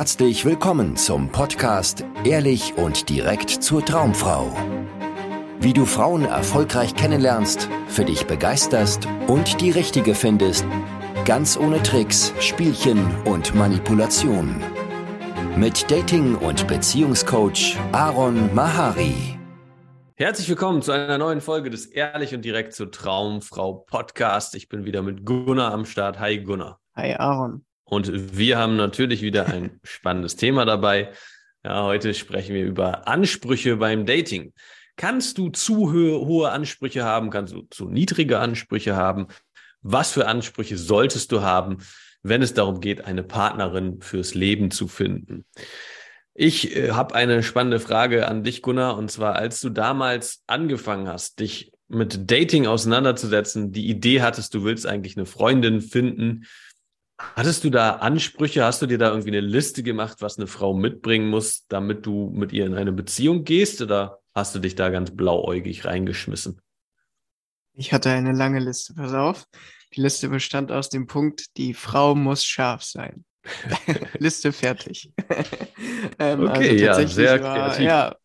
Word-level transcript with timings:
Herzlich 0.00 0.46
willkommen 0.46 0.96
zum 0.96 1.28
Podcast 1.28 2.06
Ehrlich 2.24 2.72
und 2.78 3.10
direkt 3.10 3.50
zur 3.50 3.84
Traumfrau. 3.84 4.50
Wie 5.60 5.74
du 5.74 5.84
Frauen 5.84 6.24
erfolgreich 6.24 6.94
kennenlernst, 6.94 7.68
für 7.86 8.06
dich 8.06 8.26
begeisterst 8.26 9.06
und 9.26 9.60
die 9.60 9.70
richtige 9.70 10.14
findest, 10.14 10.64
ganz 11.26 11.58
ohne 11.58 11.82
Tricks, 11.82 12.32
Spielchen 12.40 13.14
und 13.26 13.54
Manipulation. 13.54 14.62
Mit 15.54 15.90
Dating- 15.90 16.36
und 16.36 16.66
Beziehungscoach 16.66 17.76
Aaron 17.92 18.54
Mahari. 18.54 19.38
Herzlich 20.14 20.48
willkommen 20.48 20.80
zu 20.80 20.92
einer 20.92 21.18
neuen 21.18 21.42
Folge 21.42 21.68
des 21.68 21.84
Ehrlich 21.84 22.34
und 22.34 22.42
direkt 22.42 22.72
zur 22.72 22.90
Traumfrau 22.90 23.84
Podcast. 23.86 24.54
Ich 24.54 24.70
bin 24.70 24.86
wieder 24.86 25.02
mit 25.02 25.26
Gunnar 25.26 25.74
am 25.74 25.84
Start. 25.84 26.18
Hi 26.20 26.42
Gunnar. 26.42 26.80
Hi 26.96 27.16
Aaron. 27.16 27.66
Und 27.90 28.38
wir 28.38 28.56
haben 28.56 28.76
natürlich 28.76 29.20
wieder 29.20 29.46
ein 29.48 29.80
spannendes 29.82 30.36
Thema 30.36 30.64
dabei. 30.64 31.10
Ja, 31.64 31.82
heute 31.82 32.14
sprechen 32.14 32.54
wir 32.54 32.64
über 32.64 33.08
Ansprüche 33.08 33.76
beim 33.78 34.06
Dating. 34.06 34.52
Kannst 34.96 35.38
du 35.38 35.48
zu 35.48 35.92
hohe 35.92 36.50
Ansprüche 36.52 37.02
haben? 37.02 37.30
Kannst 37.30 37.52
du 37.52 37.62
zu 37.68 37.88
niedrige 37.90 38.38
Ansprüche 38.38 38.94
haben? 38.94 39.26
Was 39.82 40.12
für 40.12 40.28
Ansprüche 40.28 40.76
solltest 40.76 41.32
du 41.32 41.42
haben, 41.42 41.78
wenn 42.22 42.42
es 42.42 42.54
darum 42.54 42.80
geht, 42.80 43.06
eine 43.06 43.24
Partnerin 43.24 44.00
fürs 44.00 44.34
Leben 44.34 44.70
zu 44.70 44.86
finden? 44.86 45.44
Ich 46.32 46.76
äh, 46.76 46.92
habe 46.92 47.16
eine 47.16 47.42
spannende 47.42 47.80
Frage 47.80 48.28
an 48.28 48.44
dich, 48.44 48.62
Gunnar, 48.62 48.96
und 48.96 49.10
zwar, 49.10 49.34
als 49.34 49.60
du 49.60 49.68
damals 49.68 50.44
angefangen 50.46 51.08
hast, 51.08 51.40
dich 51.40 51.72
mit 51.88 52.30
Dating 52.30 52.68
auseinanderzusetzen, 52.68 53.72
die 53.72 53.88
Idee 53.88 54.22
hattest, 54.22 54.54
du 54.54 54.62
willst 54.62 54.86
eigentlich 54.86 55.16
eine 55.16 55.26
Freundin 55.26 55.80
finden, 55.80 56.46
Hattest 57.36 57.64
du 57.64 57.70
da 57.70 57.96
Ansprüche? 57.96 58.64
Hast 58.64 58.82
du 58.82 58.86
dir 58.86 58.98
da 58.98 59.10
irgendwie 59.10 59.30
eine 59.30 59.40
Liste 59.40 59.82
gemacht, 59.82 60.18
was 60.20 60.38
eine 60.38 60.46
Frau 60.46 60.74
mitbringen 60.74 61.28
muss, 61.28 61.66
damit 61.68 62.06
du 62.06 62.30
mit 62.34 62.52
ihr 62.52 62.66
in 62.66 62.74
eine 62.74 62.92
Beziehung 62.92 63.44
gehst? 63.44 63.82
Oder 63.82 64.20
hast 64.34 64.54
du 64.54 64.58
dich 64.58 64.74
da 64.74 64.88
ganz 64.90 65.10
blauäugig 65.10 65.84
reingeschmissen? 65.84 66.60
Ich 67.74 67.92
hatte 67.92 68.10
eine 68.10 68.32
lange 68.32 68.58
Liste, 68.58 68.94
pass 68.94 69.12
auf. 69.12 69.46
Die 69.94 70.00
Liste 70.00 70.28
bestand 70.28 70.72
aus 70.72 70.88
dem 70.88 71.06
Punkt, 71.06 71.56
die 71.56 71.74
Frau 71.74 72.14
muss 72.14 72.44
scharf 72.44 72.82
sein. 72.82 73.24
Liste 74.18 74.52
fertig. 74.52 75.12
ähm, 76.18 76.46
okay, 76.46 76.88
also 76.88 77.02
ja, 77.02 77.06
sehr 77.08 77.42
war, 77.42 77.54
kreativ. 77.54 77.84
Ja, 77.84 78.16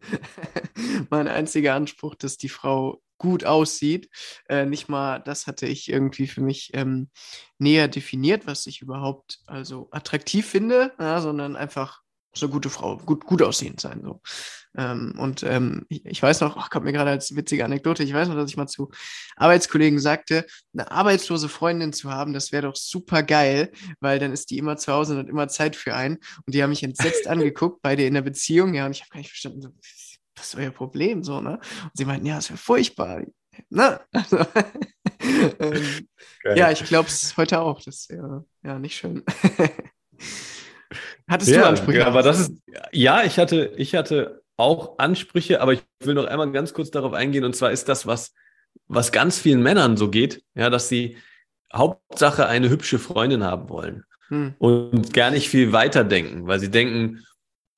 mein 1.10 1.28
einziger 1.28 1.74
Anspruch, 1.74 2.14
dass 2.14 2.36
die 2.36 2.48
Frau 2.48 3.02
gut 3.18 3.44
aussieht. 3.44 4.08
Äh, 4.48 4.66
nicht 4.66 4.88
mal 4.88 5.18
das 5.18 5.46
hatte 5.46 5.66
ich 5.66 5.88
irgendwie 5.88 6.26
für 6.26 6.40
mich 6.40 6.70
ähm, 6.74 7.10
näher 7.58 7.88
definiert, 7.88 8.46
was 8.46 8.66
ich 8.66 8.80
überhaupt 8.80 9.40
also 9.46 9.88
attraktiv 9.90 10.46
finde, 10.46 10.92
ja, 10.98 11.20
sondern 11.20 11.56
einfach 11.56 12.02
so 12.34 12.46
eine 12.46 12.52
gute 12.52 12.70
Frau, 12.70 12.96
gut, 12.98 13.24
gut 13.24 13.42
aussehend 13.42 13.80
sein. 13.80 14.00
So. 14.02 14.20
Ähm, 14.76 15.14
und 15.18 15.42
ähm, 15.42 15.86
ich, 15.88 16.04
ich, 16.04 16.22
weiß 16.22 16.40
noch, 16.40 16.56
ach, 16.56 16.70
kommt 16.70 16.84
mir 16.84 16.92
gerade 16.92 17.10
als 17.10 17.34
witzige 17.34 17.64
Anekdote, 17.64 18.02
ich 18.04 18.12
weiß 18.12 18.28
noch, 18.28 18.36
dass 18.36 18.50
ich 18.50 18.56
mal 18.56 18.66
zu 18.66 18.90
Arbeitskollegen 19.36 19.98
sagte, 19.98 20.46
eine 20.72 20.90
arbeitslose 20.90 21.48
Freundin 21.48 21.92
zu 21.92 22.10
haben, 22.10 22.32
das 22.32 22.52
wäre 22.52 22.62
doch 22.62 22.76
super 22.76 23.22
geil, 23.22 23.72
weil 24.00 24.18
dann 24.18 24.32
ist 24.32 24.50
die 24.50 24.58
immer 24.58 24.76
zu 24.76 24.92
Hause 24.92 25.14
und 25.14 25.20
hat 25.20 25.28
immer 25.28 25.48
Zeit 25.48 25.74
für 25.74 25.94
einen. 25.94 26.18
Und 26.46 26.54
die 26.54 26.62
haben 26.62 26.70
mich 26.70 26.82
entsetzt 26.82 27.26
angeguckt, 27.28 27.82
beide 27.82 28.04
in 28.04 28.14
der 28.14 28.22
Beziehung, 28.22 28.74
ja, 28.74 28.86
und 28.86 28.92
ich 28.92 29.00
habe 29.00 29.10
gar 29.10 29.18
nicht 29.18 29.30
verstanden, 29.30 29.62
was 30.38 30.48
ist 30.48 30.56
euer 30.56 30.70
Problem? 30.70 31.22
So, 31.22 31.40
ne? 31.40 31.58
Und 31.82 31.90
sie 31.94 32.04
meinten, 32.04 32.26
ja, 32.26 32.38
es 32.38 32.50
wäre 32.50 32.58
furchtbar. 32.58 33.22
Ne? 33.70 34.00
Also, 34.12 34.38
ähm, 35.60 36.08
ja, 36.54 36.70
ich 36.70 36.84
glaube 36.84 37.08
es 37.08 37.36
heute 37.36 37.60
auch. 37.60 37.82
Das 37.82 37.96
ist 37.96 38.10
ja, 38.10 38.44
ja 38.62 38.78
nicht 38.78 38.96
schön. 38.96 39.24
Hattest 41.28 41.50
ja, 41.50 41.60
du 41.60 41.66
Ansprüche? 41.66 42.06
Aber 42.06 42.22
das 42.22 42.40
ist, 42.40 42.52
ja, 42.92 43.22
ich 43.22 43.38
hatte, 43.38 43.72
ich 43.76 43.94
hatte 43.94 44.42
auch 44.56 44.98
Ansprüche, 44.98 45.60
aber 45.60 45.74
ich 45.74 45.82
will 46.00 46.14
noch 46.14 46.24
einmal 46.24 46.50
ganz 46.52 46.72
kurz 46.72 46.90
darauf 46.90 47.12
eingehen. 47.12 47.44
Und 47.44 47.54
zwar 47.54 47.70
ist 47.70 47.88
das, 47.88 48.06
was, 48.06 48.32
was 48.86 49.12
ganz 49.12 49.38
vielen 49.38 49.62
Männern 49.62 49.96
so 49.96 50.10
geht, 50.10 50.42
ja, 50.54 50.70
dass 50.70 50.88
sie 50.88 51.18
Hauptsache 51.72 52.46
eine 52.46 52.70
hübsche 52.70 52.98
Freundin 52.98 53.44
haben 53.44 53.68
wollen 53.68 54.04
hm. 54.28 54.54
und 54.58 55.12
gar 55.12 55.30
nicht 55.30 55.48
viel 55.48 55.72
weiter 55.72 56.02
denken, 56.02 56.46
weil 56.46 56.60
sie 56.60 56.70
denken, 56.70 57.24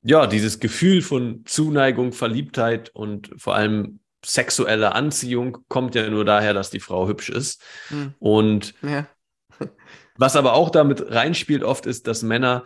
ja, 0.02 0.26
dieses 0.26 0.60
Gefühl 0.60 1.02
von 1.02 1.42
Zuneigung, 1.44 2.12
Verliebtheit 2.12 2.90
und 2.94 3.30
vor 3.36 3.54
allem 3.54 4.00
sexuelle 4.24 4.94
Anziehung 4.94 5.58
kommt 5.68 5.94
ja 5.94 6.08
nur 6.08 6.24
daher, 6.24 6.54
dass 6.54 6.70
die 6.70 6.80
Frau 6.80 7.08
hübsch 7.08 7.30
ist. 7.30 7.62
Hm. 7.88 8.14
Und 8.18 8.74
ja. 8.82 9.06
was 10.16 10.36
aber 10.36 10.54
auch 10.54 10.70
damit 10.70 11.10
reinspielt 11.10 11.64
oft 11.64 11.86
ist, 11.86 12.06
dass 12.06 12.22
Männer 12.22 12.64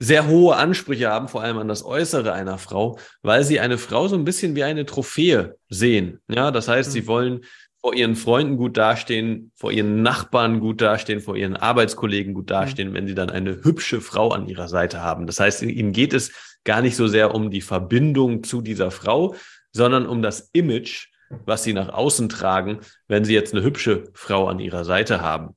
sehr 0.00 0.26
hohe 0.26 0.56
Ansprüche 0.56 1.08
haben, 1.08 1.28
vor 1.28 1.42
allem 1.42 1.58
an 1.58 1.68
das 1.68 1.84
Äußere 1.84 2.32
einer 2.32 2.58
Frau, 2.58 2.98
weil 3.22 3.44
sie 3.44 3.60
eine 3.60 3.78
Frau 3.78 4.08
so 4.08 4.16
ein 4.16 4.24
bisschen 4.24 4.56
wie 4.56 4.64
eine 4.64 4.84
Trophäe 4.84 5.56
sehen. 5.68 6.20
Ja, 6.28 6.50
das 6.50 6.68
heißt, 6.68 6.88
hm. 6.88 6.92
sie 6.92 7.06
wollen 7.06 7.44
vor 7.84 7.92
ihren 7.92 8.16
Freunden 8.16 8.56
gut 8.56 8.78
dastehen, 8.78 9.52
vor 9.56 9.70
ihren 9.70 10.00
Nachbarn 10.00 10.58
gut 10.58 10.80
dastehen, 10.80 11.20
vor 11.20 11.36
ihren 11.36 11.54
Arbeitskollegen 11.54 12.32
gut 12.32 12.50
dastehen, 12.50 12.88
mhm. 12.88 12.94
wenn 12.94 13.06
sie 13.06 13.14
dann 13.14 13.28
eine 13.28 13.62
hübsche 13.62 14.00
Frau 14.00 14.30
an 14.30 14.48
ihrer 14.48 14.68
Seite 14.68 15.02
haben. 15.02 15.26
Das 15.26 15.38
heißt, 15.38 15.60
ihnen 15.60 15.92
geht 15.92 16.14
es 16.14 16.32
gar 16.64 16.80
nicht 16.80 16.96
so 16.96 17.08
sehr 17.08 17.34
um 17.34 17.50
die 17.50 17.60
Verbindung 17.60 18.42
zu 18.42 18.62
dieser 18.62 18.90
Frau, 18.90 19.34
sondern 19.70 20.06
um 20.06 20.22
das 20.22 20.48
Image, 20.54 21.08
was 21.44 21.62
sie 21.62 21.74
nach 21.74 21.90
außen 21.90 22.30
tragen, 22.30 22.80
wenn 23.06 23.26
sie 23.26 23.34
jetzt 23.34 23.52
eine 23.52 23.62
hübsche 23.62 24.04
Frau 24.14 24.48
an 24.48 24.60
ihrer 24.60 24.86
Seite 24.86 25.20
haben. 25.20 25.54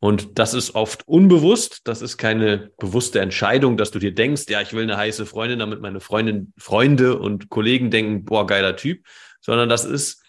Und 0.00 0.38
das 0.38 0.52
ist 0.52 0.74
oft 0.74 1.08
unbewusst. 1.08 1.80
Das 1.84 2.02
ist 2.02 2.18
keine 2.18 2.72
bewusste 2.78 3.22
Entscheidung, 3.22 3.78
dass 3.78 3.90
du 3.90 3.98
dir 3.98 4.14
denkst, 4.14 4.42
ja, 4.50 4.60
ich 4.60 4.74
will 4.74 4.82
eine 4.82 4.98
heiße 4.98 5.24
Freundin, 5.24 5.60
damit 5.60 5.80
meine 5.80 6.00
Freundin, 6.00 6.52
Freunde 6.58 7.18
und 7.18 7.48
Kollegen 7.48 7.90
denken, 7.90 8.26
boah, 8.26 8.46
geiler 8.46 8.76
Typ, 8.76 9.06
sondern 9.40 9.70
das 9.70 9.86
ist 9.86 10.20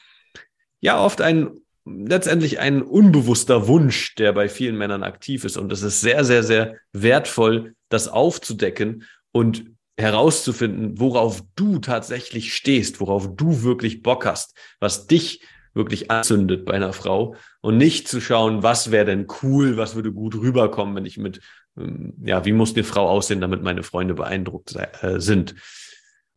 ja 0.81 1.01
oft 1.03 1.21
ein 1.21 1.51
letztendlich 1.85 2.59
ein 2.59 2.81
unbewusster 2.81 3.67
Wunsch, 3.67 4.15
der 4.15 4.33
bei 4.33 4.49
vielen 4.49 4.77
Männern 4.77 5.03
aktiv 5.03 5.43
ist. 5.45 5.57
Und 5.57 5.71
es 5.71 5.81
ist 5.81 6.01
sehr, 6.01 6.23
sehr, 6.23 6.43
sehr 6.43 6.75
wertvoll, 6.93 7.75
das 7.89 8.07
aufzudecken 8.07 9.05
und 9.31 9.65
herauszufinden, 9.97 10.99
worauf 10.99 11.43
du 11.55 11.79
tatsächlich 11.79 12.53
stehst, 12.53 12.99
worauf 12.99 13.35
du 13.35 13.63
wirklich 13.63 14.01
Bock 14.01 14.25
hast, 14.25 14.55
was 14.79 15.07
dich 15.07 15.41
wirklich 15.73 16.11
anzündet 16.11 16.65
bei 16.65 16.73
einer 16.73 16.93
Frau 16.93 17.35
und 17.61 17.77
nicht 17.77 18.07
zu 18.07 18.19
schauen, 18.19 18.61
was 18.61 18.91
wäre 18.91 19.05
denn 19.05 19.27
cool, 19.41 19.77
was 19.77 19.95
würde 19.95 20.11
gut 20.11 20.35
rüberkommen, 20.35 20.95
wenn 20.95 21.05
ich 21.05 21.17
mit, 21.17 21.39
ähm, 21.77 22.13
ja, 22.23 22.43
wie 22.45 22.51
muss 22.51 22.73
eine 22.73 22.83
Frau 22.83 23.07
aussehen, 23.07 23.41
damit 23.41 23.63
meine 23.63 23.83
Freunde 23.83 24.13
beeindruckt 24.13 24.75
äh, 24.75 25.19
sind. 25.19 25.55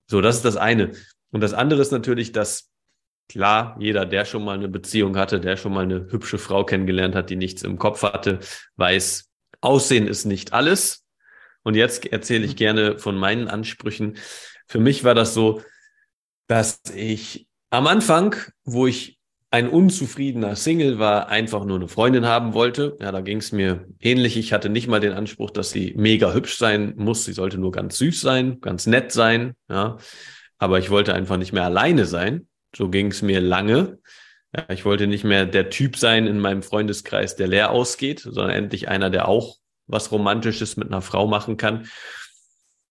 So, 0.07 0.21
das 0.21 0.37
ist 0.37 0.45
das 0.45 0.57
eine. 0.57 0.93
Und 1.33 1.41
das 1.41 1.53
andere 1.53 1.81
ist 1.81 1.91
natürlich, 1.91 2.33
dass 2.33 2.71
klar, 3.29 3.77
jeder, 3.79 4.07
der 4.07 4.25
schon 4.25 4.45
mal 4.45 4.57
eine 4.57 4.69
Beziehung 4.69 5.17
hatte, 5.17 5.41
der 5.41 5.57
schon 5.57 5.73
mal 5.73 5.85
eine 5.85 6.07
hübsche 6.11 6.39
Frau 6.39 6.65
kennengelernt 6.65 7.15
hat, 7.15 7.31
die 7.31 7.37
nichts 7.37 7.63
im 7.63 7.79
Kopf 7.79 8.03
hatte, 8.03 8.41
weiß, 8.77 9.31
Aussehen 9.61 10.07
ist 10.07 10.25
nicht 10.27 10.53
alles. 10.53 11.05
Und 11.63 11.75
jetzt 11.75 12.05
erzähle 12.07 12.45
ich 12.45 12.57
gerne 12.57 12.99
von 12.99 13.17
meinen 13.17 13.49
Ansprüchen. 13.49 14.19
Für 14.67 14.79
mich 14.79 15.05
war 15.05 15.15
das 15.15 15.33
so, 15.33 15.63
dass 16.47 16.83
ich 16.95 17.47
am 17.71 17.87
Anfang, 17.87 18.37
wo 18.65 18.87
ich 18.87 19.19
ein 19.51 19.69
unzufriedener 19.69 20.57
Single 20.57 20.99
war, 20.99 21.29
einfach 21.29 21.65
nur 21.65 21.77
eine 21.77 21.89
Freundin 21.89 22.27
haben 22.27 22.55
wollte. 22.55 22.97
Ja, 23.01 23.13
da 23.13 23.21
ging 23.21 23.39
es 23.39 23.53
mir 23.53 23.87
ähnlich. 24.01 24.37
Ich 24.37 24.53
hatte 24.53 24.69
nicht 24.69 24.89
mal 24.89 25.01
den 25.01 25.13
Anspruch, 25.13 25.51
dass 25.51 25.71
sie 25.71 25.95
mega 25.97 26.33
hübsch 26.35 26.59
sein 26.59 26.95
muss. 26.97 27.25
Sie 27.25 27.33
sollte 27.33 27.57
nur 27.57 27.71
ganz 27.71 27.97
süß 27.99 28.21
sein, 28.21 28.61
ganz 28.61 28.87
nett 28.87 29.13
sein. 29.13 29.55
Ja, 29.71 29.97
aber 30.59 30.81
ich 30.81 30.91
wollte 30.91 31.15
einfach 31.15 31.37
nicht 31.37 31.53
mehr 31.53 31.65
alleine 31.65 32.05
sein. 32.05 32.49
So 32.77 32.89
ging 32.89 33.09
es 33.09 33.23
mir 33.23 33.41
lange. 33.41 33.99
Ja, 34.55 34.67
ich 34.71 34.85
wollte 34.85 35.07
nicht 35.07 35.25
mehr 35.25 35.47
der 35.47 35.71
Typ 35.71 35.97
sein 35.97 36.27
in 36.27 36.39
meinem 36.39 36.63
Freundeskreis, 36.63 37.37
der 37.37 37.49
leer 37.49 37.71
ausgeht, 37.71 38.21
sondern 38.21 38.51
endlich 38.51 38.89
einer, 38.89 39.11
der 39.11 39.29
auch 39.29 39.57
was 39.87 40.13
Romantisches 40.13 40.77
mit 40.77 40.89
einer 40.89 41.03
Frau 41.03 41.27
machen 41.27 41.57
kann. 41.57 41.89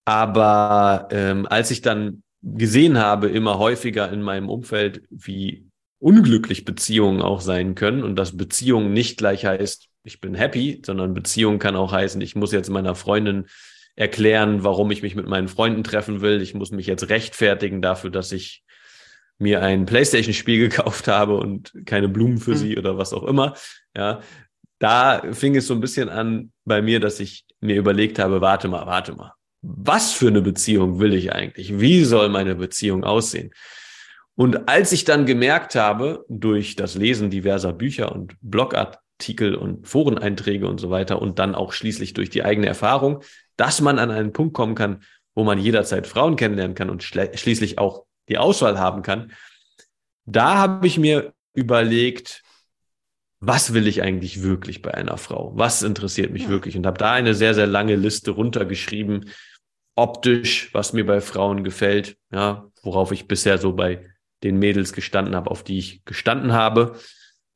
Aber 0.06 1.08
ähm, 1.12 1.47
als 1.47 1.72
ich 1.72 1.82
dann 1.82 2.24
gesehen 2.41 2.97
habe, 2.97 3.30
immer 3.30 3.58
häufiger 3.58 4.12
in 4.12 4.22
meinem 4.22 4.50
Umfeld, 4.50 5.03
wie 5.09 5.70
unglücklich 6.00 6.66
Beziehungen 6.66 7.22
auch 7.22 7.40
sein 7.40 7.76
können 7.76 8.03
und 8.03 8.18
dass 8.18 8.36
Beziehung 8.36 8.91
nicht 8.91 9.18
gleich 9.18 9.46
heißt, 9.46 9.88
ich 10.03 10.20
bin 10.20 10.36
happy, 10.36 10.82
sondern 10.86 11.14
Beziehung 11.14 11.59
kann 11.59 11.78
auch 11.78 11.94
heißen, 11.94 12.20
ich 12.20 12.36
muss 12.36 12.52
jetzt 12.52 12.70
meiner 12.70 12.96
Freundin 12.96 13.46
erklären, 13.96 14.66
warum 14.66 14.91
ich 14.91 15.02
mich 15.02 15.16
mit 15.16 15.28
meinen 15.28 15.47
Freunden 15.47 15.84
treffen 15.84 16.20
will. 16.20 16.41
Ich 16.41 16.53
muss 16.53 16.72
mich 16.72 16.88
jetzt 16.88 17.09
rechtfertigen 17.09 17.82
dafür, 17.82 18.09
dass 18.09 18.34
ich 18.34 18.64
mir 19.43 19.61
ein 19.61 19.85
PlayStation-Spiel 19.85 20.69
gekauft 20.69 21.07
habe 21.07 21.37
und 21.37 21.73
keine 21.85 22.09
Blumen 22.09 22.40
für 22.40 22.51
mhm. 22.51 22.57
sie 22.57 22.78
oder 22.78 22.97
was 22.97 23.13
auch 23.13 23.23
immer. 23.23 23.55
Ja, 23.95 24.22
da 24.79 25.22
fing 25.31 25.55
es 25.55 25.67
so 25.67 25.73
ein 25.73 25.79
bisschen 25.79 26.09
an 26.09 26.51
bei 26.66 26.81
mir, 26.81 26.99
dass 26.99 27.19
ich 27.19 27.45
mir 27.61 27.78
überlegt 27.78 28.19
habe, 28.19 28.41
warte 28.41 28.67
mal, 28.67 28.85
warte 28.87 29.13
mal. 29.13 29.34
Was 29.61 30.11
für 30.11 30.28
eine 30.28 30.41
Beziehung 30.41 30.99
will 30.99 31.13
ich 31.13 31.31
eigentlich? 31.31 31.79
Wie 31.79 32.03
soll 32.03 32.28
meine 32.29 32.55
Beziehung 32.55 33.03
aussehen? 33.03 33.51
Und 34.35 34.67
als 34.67 34.91
ich 34.91 35.05
dann 35.05 35.25
gemerkt 35.25 35.75
habe, 35.75 36.25
durch 36.28 36.75
das 36.75 36.95
Lesen 36.95 37.29
diverser 37.29 37.72
Bücher 37.72 38.11
und 38.11 38.35
Blogart 38.41 38.97
Artikel 39.23 39.55
und 39.55 39.87
Foreneinträge 39.87 40.67
und 40.67 40.79
so 40.79 40.90
weiter 40.90 41.22
und 41.22 41.40
dann 41.40 41.55
auch 41.55 41.72
schließlich 41.72 42.13
durch 42.13 42.29
die 42.29 42.43
eigene 42.43 42.67
Erfahrung, 42.67 43.23
dass 43.55 43.79
man 43.79 43.97
an 43.99 44.11
einen 44.11 44.34
Punkt 44.34 44.53
kommen 44.53 44.75
kann, 44.75 45.03
wo 45.34 45.45
man 45.45 45.59
jederzeit 45.59 46.07
Frauen 46.07 46.35
kennenlernen 46.35 46.75
kann 46.75 46.90
und 46.90 47.03
schließlich 47.03 47.78
auch 47.78 48.05
die 48.29 48.37
Auswahl 48.37 48.79
haben 48.79 49.02
kann. 49.02 49.31
Da 50.25 50.55
habe 50.55 50.87
ich 50.87 50.97
mir 50.97 51.34
überlegt, 51.53 52.43
was 53.40 53.73
will 53.73 53.87
ich 53.87 54.02
eigentlich 54.02 54.41
wirklich 54.41 54.81
bei 54.81 54.93
einer 54.93 55.17
Frau? 55.17 55.52
Was 55.55 55.84
interessiert 55.84 56.31
mich 56.31 56.43
ja. 56.43 56.49
wirklich? 56.49 56.78
Und 56.78 56.85
habe 56.85 56.97
da 56.97 57.11
eine 57.11 57.35
sehr, 57.35 57.53
sehr 57.53 57.67
lange 57.67 57.96
Liste 57.96 58.31
runtergeschrieben, 58.31 59.29
optisch, 59.96 60.73
was 60.73 60.93
mir 60.93 61.05
bei 61.05 61.20
Frauen 61.20 61.64
gefällt, 61.64 62.17
ja, 62.31 62.70
worauf 62.81 63.11
ich 63.11 63.28
bisher 63.28 63.58
so 63.58 63.73
bei 63.73 64.09
den 64.43 64.59
Mädels 64.59 64.93
gestanden 64.93 65.35
habe, 65.35 65.52
auf 65.52 65.64
die 65.64 65.78
ich 65.78 66.05
gestanden 66.05 66.53
habe, 66.53 66.97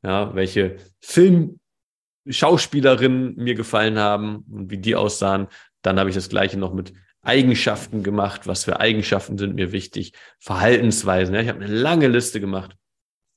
ja, 0.02 0.34
welche 0.34 0.76
Filmschauspielerinnen 1.00 3.36
mir 3.36 3.54
gefallen 3.54 3.98
haben 3.98 4.44
und 4.50 4.70
wie 4.70 4.78
die 4.78 4.94
aussahen. 4.94 5.48
Dann 5.82 5.98
habe 5.98 6.10
ich 6.10 6.14
das 6.14 6.28
gleiche 6.28 6.58
noch 6.58 6.74
mit 6.74 6.92
Eigenschaften 7.28 8.02
gemacht. 8.02 8.46
Was 8.46 8.64
für 8.64 8.80
Eigenschaften 8.80 9.38
sind 9.38 9.54
mir 9.54 9.72
wichtig? 9.72 10.12
Verhaltensweisen. 10.40 11.34
Ja, 11.34 11.40
ich 11.40 11.48
habe 11.48 11.64
eine 11.64 11.72
lange 11.72 12.08
Liste 12.08 12.40
gemacht. 12.40 12.76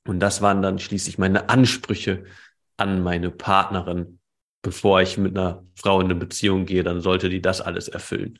Und 0.07 0.19
das 0.19 0.41
waren 0.41 0.61
dann 0.61 0.79
schließlich 0.79 1.17
meine 1.17 1.49
Ansprüche 1.49 2.23
an 2.77 3.03
meine 3.03 3.29
Partnerin. 3.29 4.19
Bevor 4.63 5.01
ich 5.01 5.17
mit 5.17 5.37
einer 5.37 5.63
Frau 5.75 5.99
in 5.99 6.05
eine 6.05 6.15
Beziehung 6.15 6.65
gehe, 6.65 6.83
dann 6.83 7.01
sollte 7.01 7.29
die 7.29 7.41
das 7.41 7.61
alles 7.61 7.87
erfüllen. 7.87 8.39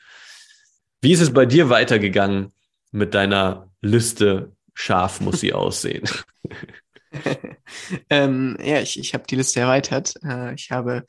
Wie 1.02 1.12
ist 1.12 1.22
es 1.22 1.34
bei 1.34 1.46
dir 1.46 1.70
weitergegangen 1.70 2.54
mit 2.92 3.14
deiner 3.14 3.72
Liste? 3.82 4.56
Scharf 4.74 5.20
muss 5.20 5.42
sie 5.42 5.54
aussehen. 5.54 6.04
ähm, 8.10 8.58
ja, 8.64 8.80
ich, 8.80 9.00
ich 9.00 9.14
habe 9.14 9.26
die 9.30 9.36
Liste 9.36 9.60
erweitert. 9.60 10.16
Äh, 10.24 10.54
ich 10.54 10.72
habe, 10.72 11.06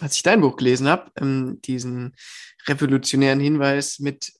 als 0.00 0.16
ich 0.16 0.22
dein 0.22 0.40
Buch 0.40 0.56
gelesen 0.56 0.88
habe, 0.88 1.10
ähm, 1.16 1.60
diesen 1.62 2.14
revolutionären 2.66 3.40
Hinweis 3.40 3.98
mit 3.98 4.32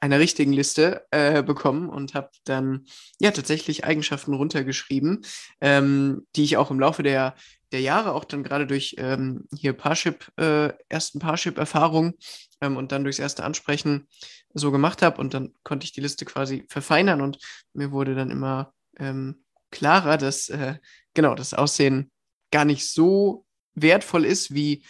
einer 0.00 0.18
richtigen 0.18 0.52
Liste 0.52 1.06
äh, 1.10 1.42
bekommen 1.42 1.88
und 1.88 2.14
habe 2.14 2.30
dann 2.44 2.86
ja 3.18 3.30
tatsächlich 3.30 3.84
Eigenschaften 3.84 4.34
runtergeschrieben, 4.34 5.24
ähm, 5.60 6.26
die 6.36 6.44
ich 6.44 6.56
auch 6.56 6.70
im 6.70 6.80
Laufe 6.80 7.02
der, 7.02 7.34
der 7.72 7.80
Jahre, 7.80 8.14
auch 8.14 8.24
dann 8.24 8.44
gerade 8.44 8.66
durch 8.66 8.94
ähm, 8.98 9.46
hier 9.54 9.72
Parship, 9.72 10.30
äh, 10.36 10.72
ersten 10.88 11.18
Parship-Erfahrung 11.18 12.14
ähm, 12.60 12.76
und 12.76 12.92
dann 12.92 13.04
durchs 13.04 13.18
erste 13.18 13.44
Ansprechen 13.44 14.06
so 14.54 14.70
gemacht 14.70 15.02
habe 15.02 15.20
und 15.20 15.34
dann 15.34 15.52
konnte 15.64 15.84
ich 15.84 15.92
die 15.92 16.00
Liste 16.00 16.24
quasi 16.24 16.64
verfeinern 16.68 17.20
und 17.20 17.38
mir 17.72 17.90
wurde 17.90 18.14
dann 18.14 18.30
immer 18.30 18.72
ähm, 18.98 19.44
klarer, 19.70 20.16
dass 20.16 20.48
äh, 20.48 20.76
genau 21.14 21.34
das 21.34 21.54
Aussehen 21.54 22.10
gar 22.50 22.64
nicht 22.64 22.90
so 22.90 23.44
wertvoll 23.82 24.24
ist, 24.24 24.54
wie 24.54 24.82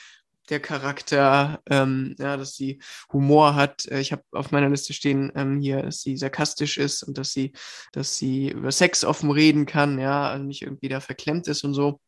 der 0.51 0.61
Charakter, 0.61 1.61
ähm, 1.69 2.15
ja, 2.19 2.37
dass 2.37 2.55
sie 2.55 2.81
Humor 3.13 3.55
hat. 3.55 3.87
Äh, 3.87 4.01
ich 4.01 4.13
habe 4.13 4.23
auf 4.33 4.51
meiner 4.51 4.69
Liste 4.71 4.93
stehen 4.93 5.33
ähm, 5.35 5.61
hier, 5.61 5.83
dass 5.83 6.01
sie 6.01 6.17
sarkastisch 6.17 6.79
ist 6.79 7.03
und 7.03 7.19
dass 7.19 7.33
sie, 7.33 7.53
dass 7.93 8.17
sie 8.17 8.51
über 8.51 8.73
Sex 8.73 9.05
offen 9.05 9.31
reden 9.31 9.67
kann, 9.67 9.99
ja, 9.99 10.29
also 10.29 10.45
nicht 10.45 10.63
irgendwie 10.63 10.89
da 10.89 11.01
verklemmt 11.01 11.49
ist 11.49 11.65
und 11.65 11.75
so. 11.75 12.01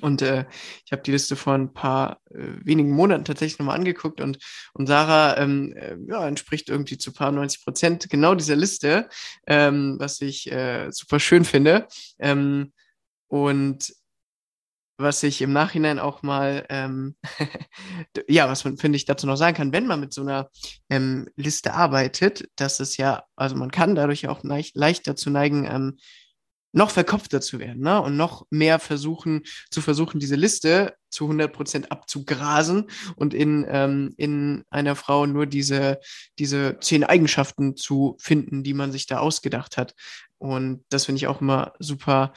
Und 0.00 0.20
äh, 0.20 0.44
ich 0.84 0.92
habe 0.92 1.02
die 1.02 1.12
Liste 1.12 1.36
vor 1.36 1.54
ein 1.54 1.72
paar 1.72 2.20
äh, 2.30 2.48
wenigen 2.64 2.90
Monaten 2.90 3.24
tatsächlich 3.24 3.58
nochmal 3.58 3.76
angeguckt 3.78 4.20
und, 4.20 4.38
und 4.74 4.86
Sarah 4.86 5.38
ähm, 5.38 5.72
äh, 5.74 5.96
ja, 6.06 6.26
entspricht 6.26 6.68
irgendwie 6.68 6.98
zu 6.98 7.12
paar 7.12 7.32
90 7.32 7.64
Prozent 7.64 8.10
genau 8.10 8.34
dieser 8.34 8.56
Liste, 8.56 9.08
ähm, 9.46 9.96
was 9.98 10.20
ich 10.20 10.50
äh, 10.52 10.90
super 10.90 11.18
schön 11.18 11.44
finde. 11.44 11.86
Ähm, 12.18 12.72
und 13.28 13.92
was 14.98 15.22
ich 15.22 15.42
im 15.42 15.52
Nachhinein 15.52 15.98
auch 15.98 16.22
mal, 16.22 16.66
ähm, 16.70 17.16
ja, 18.28 18.48
was 18.48 18.64
man, 18.64 18.78
finde 18.78 18.96
ich, 18.96 19.04
dazu 19.04 19.26
noch 19.26 19.36
sagen 19.36 19.56
kann, 19.56 19.72
wenn 19.72 19.86
man 19.86 20.00
mit 20.00 20.12
so 20.12 20.22
einer 20.22 20.50
ähm, 20.88 21.28
Liste 21.36 21.74
arbeitet, 21.74 22.48
dass 22.56 22.80
es 22.80 22.96
ja, 22.96 23.24
also 23.36 23.56
man 23.56 23.70
kann 23.70 23.94
dadurch 23.94 24.28
auch 24.28 24.42
leicht, 24.42 24.76
leicht 24.76 25.06
dazu 25.06 25.30
neigen, 25.30 25.66
ähm, 25.70 25.98
noch 26.76 26.90
verkopfter 26.90 27.40
zu 27.40 27.58
werden 27.58 27.82
ne? 27.82 28.02
und 28.02 28.18
noch 28.18 28.46
mehr 28.50 28.78
versuchen, 28.78 29.42
zu 29.70 29.80
versuchen, 29.80 30.20
diese 30.20 30.36
Liste 30.36 30.94
zu 31.08 31.24
100 31.24 31.50
Prozent 31.50 31.90
abzugrasen 31.90 32.90
und 33.16 33.32
in, 33.32 33.64
ähm, 33.66 34.12
in 34.18 34.62
einer 34.68 34.94
Frau 34.94 35.24
nur 35.24 35.46
diese, 35.46 35.98
diese 36.38 36.78
zehn 36.80 37.02
Eigenschaften 37.02 37.76
zu 37.76 38.16
finden, 38.20 38.62
die 38.62 38.74
man 38.74 38.92
sich 38.92 39.06
da 39.06 39.20
ausgedacht 39.20 39.78
hat. 39.78 39.94
Und 40.38 40.84
das 40.90 41.06
finde 41.06 41.18
ich 41.18 41.26
auch 41.26 41.40
immer 41.40 41.72
super 41.78 42.32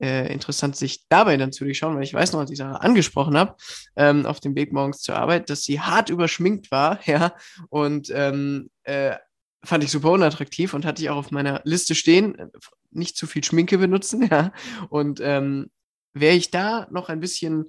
äh, 0.00 0.32
interessant, 0.32 0.76
sich 0.76 1.06
dabei 1.08 1.36
dann 1.36 1.52
zu 1.52 1.64
durchschauen, 1.64 1.94
weil 1.96 2.02
ich 2.02 2.14
weiß 2.14 2.32
noch, 2.32 2.40
als 2.40 2.50
ich 2.50 2.58
Sarah 2.58 2.76
angesprochen 2.76 3.36
habe, 3.36 3.56
ähm, 3.96 4.26
auf 4.26 4.40
dem 4.40 4.54
Weg 4.56 4.72
morgens 4.72 5.00
zur 5.00 5.16
Arbeit, 5.16 5.50
dass 5.50 5.62
sie 5.62 5.80
hart 5.80 6.10
überschminkt 6.10 6.70
war, 6.70 6.98
ja, 7.06 7.34
und 7.68 8.10
ähm, 8.14 8.70
äh, 8.82 9.16
fand 9.62 9.84
ich 9.84 9.90
super 9.90 10.10
unattraktiv 10.10 10.74
und 10.74 10.84
hatte 10.84 11.02
ich 11.02 11.10
auch 11.10 11.16
auf 11.16 11.30
meiner 11.30 11.60
Liste 11.64 11.94
stehen, 11.94 12.38
äh, 12.38 12.48
nicht 12.90 13.16
zu 13.16 13.26
viel 13.26 13.44
Schminke 13.44 13.78
benutzen, 13.78 14.28
ja. 14.30 14.52
Und 14.90 15.20
ähm, 15.22 15.70
wäre 16.12 16.34
ich 16.34 16.50
da 16.50 16.86
noch 16.90 17.08
ein 17.08 17.20
bisschen 17.20 17.66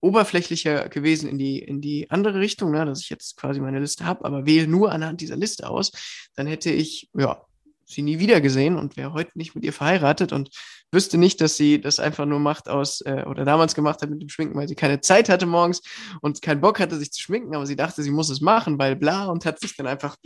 oberflächlicher 0.00 0.88
gewesen 0.88 1.28
in 1.28 1.38
die, 1.38 1.58
in 1.58 1.80
die 1.80 2.10
andere 2.10 2.40
Richtung, 2.40 2.70
ne, 2.70 2.84
dass 2.86 3.02
ich 3.02 3.10
jetzt 3.10 3.36
quasi 3.36 3.60
meine 3.60 3.80
Liste 3.80 4.06
habe, 4.06 4.24
aber 4.24 4.46
wähle 4.46 4.66
nur 4.66 4.92
anhand 4.92 5.20
dieser 5.20 5.36
Liste 5.36 5.68
aus, 5.68 5.92
dann 6.34 6.46
hätte 6.46 6.70
ich, 6.70 7.10
ja, 7.14 7.44
sie 7.90 8.02
nie 8.02 8.18
wieder 8.18 8.40
gesehen 8.40 8.76
und 8.76 8.96
wäre 8.96 9.12
heute 9.12 9.32
nicht 9.34 9.54
mit 9.54 9.64
ihr 9.64 9.72
verheiratet 9.72 10.32
und 10.32 10.50
wüsste 10.92 11.18
nicht, 11.18 11.40
dass 11.40 11.56
sie 11.56 11.80
das 11.80 12.00
einfach 12.00 12.26
nur 12.26 12.40
macht 12.40 12.68
aus, 12.68 13.00
äh, 13.02 13.24
oder 13.26 13.44
damals 13.44 13.74
gemacht 13.74 14.02
hat 14.02 14.10
mit 14.10 14.20
dem 14.22 14.28
Schminken, 14.28 14.56
weil 14.56 14.68
sie 14.68 14.74
keine 14.74 15.00
Zeit 15.00 15.28
hatte 15.28 15.46
morgens 15.46 15.82
und 16.20 16.42
keinen 16.42 16.60
Bock 16.60 16.80
hatte, 16.80 16.96
sich 16.96 17.12
zu 17.12 17.22
schminken, 17.22 17.54
aber 17.54 17.66
sie 17.66 17.76
dachte, 17.76 18.02
sie 18.02 18.10
muss 18.10 18.30
es 18.30 18.40
machen, 18.40 18.78
weil 18.78 18.96
bla 18.96 19.26
und 19.26 19.44
hat 19.44 19.60
sich 19.60 19.76
dann 19.76 19.86
einfach 19.86 20.16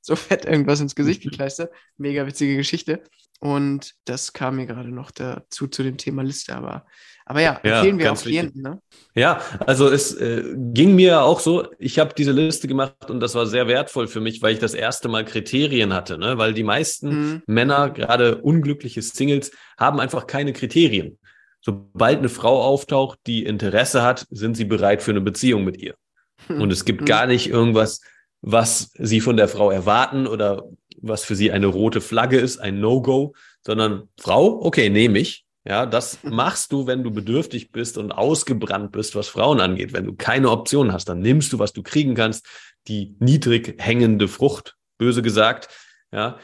so 0.00 0.16
fett 0.16 0.44
irgendwas 0.44 0.80
ins 0.80 0.94
Gesicht 0.94 1.22
gekleistert. 1.22 1.72
Mega 1.96 2.26
witzige 2.26 2.56
Geschichte. 2.56 3.02
Und 3.40 3.94
das 4.04 4.32
kam 4.32 4.56
mir 4.56 4.66
gerade 4.66 4.90
noch 4.90 5.10
dazu 5.10 5.66
zu 5.66 5.82
dem 5.82 5.98
Thema 5.98 6.22
Liste, 6.22 6.54
aber 6.54 6.86
aber 7.26 7.40
ja, 7.40 7.54
empfehlen 7.62 7.98
ja, 7.98 8.04
wir 8.04 8.12
auch 8.12 8.20
Klienten, 8.20 8.62
ne? 8.62 8.80
Ja, 9.14 9.40
also 9.60 9.88
es 9.88 10.14
äh, 10.14 10.44
ging 10.56 10.94
mir 10.94 11.22
auch 11.22 11.40
so, 11.40 11.66
ich 11.78 11.98
habe 11.98 12.12
diese 12.16 12.32
Liste 12.32 12.68
gemacht 12.68 13.08
und 13.10 13.20
das 13.20 13.34
war 13.34 13.46
sehr 13.46 13.66
wertvoll 13.66 14.08
für 14.08 14.20
mich, 14.20 14.42
weil 14.42 14.52
ich 14.52 14.58
das 14.58 14.74
erste 14.74 15.08
Mal 15.08 15.24
Kriterien 15.24 15.94
hatte, 15.94 16.18
ne? 16.18 16.36
Weil 16.36 16.52
die 16.52 16.64
meisten 16.64 17.08
mhm. 17.08 17.42
Männer, 17.46 17.90
gerade 17.90 18.42
unglückliche 18.42 19.00
Singles, 19.00 19.52
haben 19.78 20.00
einfach 20.00 20.26
keine 20.26 20.52
Kriterien. 20.52 21.18
Sobald 21.62 22.18
eine 22.18 22.28
Frau 22.28 22.62
auftaucht, 22.62 23.18
die 23.26 23.44
Interesse 23.44 24.02
hat, 24.02 24.26
sind 24.30 24.54
sie 24.54 24.66
bereit 24.66 25.02
für 25.02 25.12
eine 25.12 25.22
Beziehung 25.22 25.64
mit 25.64 25.78
ihr. 25.78 25.94
Und 26.48 26.70
es 26.70 26.84
gibt 26.84 27.02
mhm. 27.02 27.06
gar 27.06 27.26
nicht 27.26 27.48
irgendwas, 27.48 28.02
was 28.42 28.90
sie 28.98 29.22
von 29.22 29.38
der 29.38 29.48
Frau 29.48 29.70
erwarten 29.70 30.26
oder 30.26 30.64
was 31.00 31.24
für 31.24 31.36
sie 31.36 31.52
eine 31.52 31.66
rote 31.68 32.02
Flagge 32.02 32.38
ist, 32.38 32.58
ein 32.58 32.80
No-Go, 32.80 33.34
sondern 33.62 34.10
Frau, 34.20 34.60
okay, 34.62 34.90
nehme 34.90 35.18
ich 35.18 35.43
ja, 35.66 35.86
das 35.86 36.18
machst 36.22 36.72
du, 36.72 36.86
wenn 36.86 37.02
du 37.02 37.10
bedürftig 37.10 37.72
bist 37.72 37.96
und 37.96 38.12
ausgebrannt 38.12 38.92
bist, 38.92 39.16
was 39.16 39.28
Frauen 39.28 39.60
angeht. 39.60 39.94
Wenn 39.94 40.04
du 40.04 40.14
keine 40.14 40.50
Option 40.50 40.92
hast, 40.92 41.08
dann 41.08 41.20
nimmst 41.20 41.54
du, 41.54 41.58
was 41.58 41.72
du 41.72 41.82
kriegen 41.82 42.14
kannst, 42.14 42.46
die 42.86 43.16
niedrig 43.18 43.76
hängende 43.78 44.28
Frucht, 44.28 44.76
böse 44.98 45.22
gesagt. 45.22 45.68
Ja, 46.12 46.38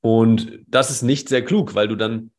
und 0.00 0.60
das 0.66 0.90
ist 0.90 1.02
nicht 1.02 1.28
sehr 1.28 1.44
klug, 1.44 1.74
weil 1.74 1.86
du 1.86 1.96
dann 1.96 2.30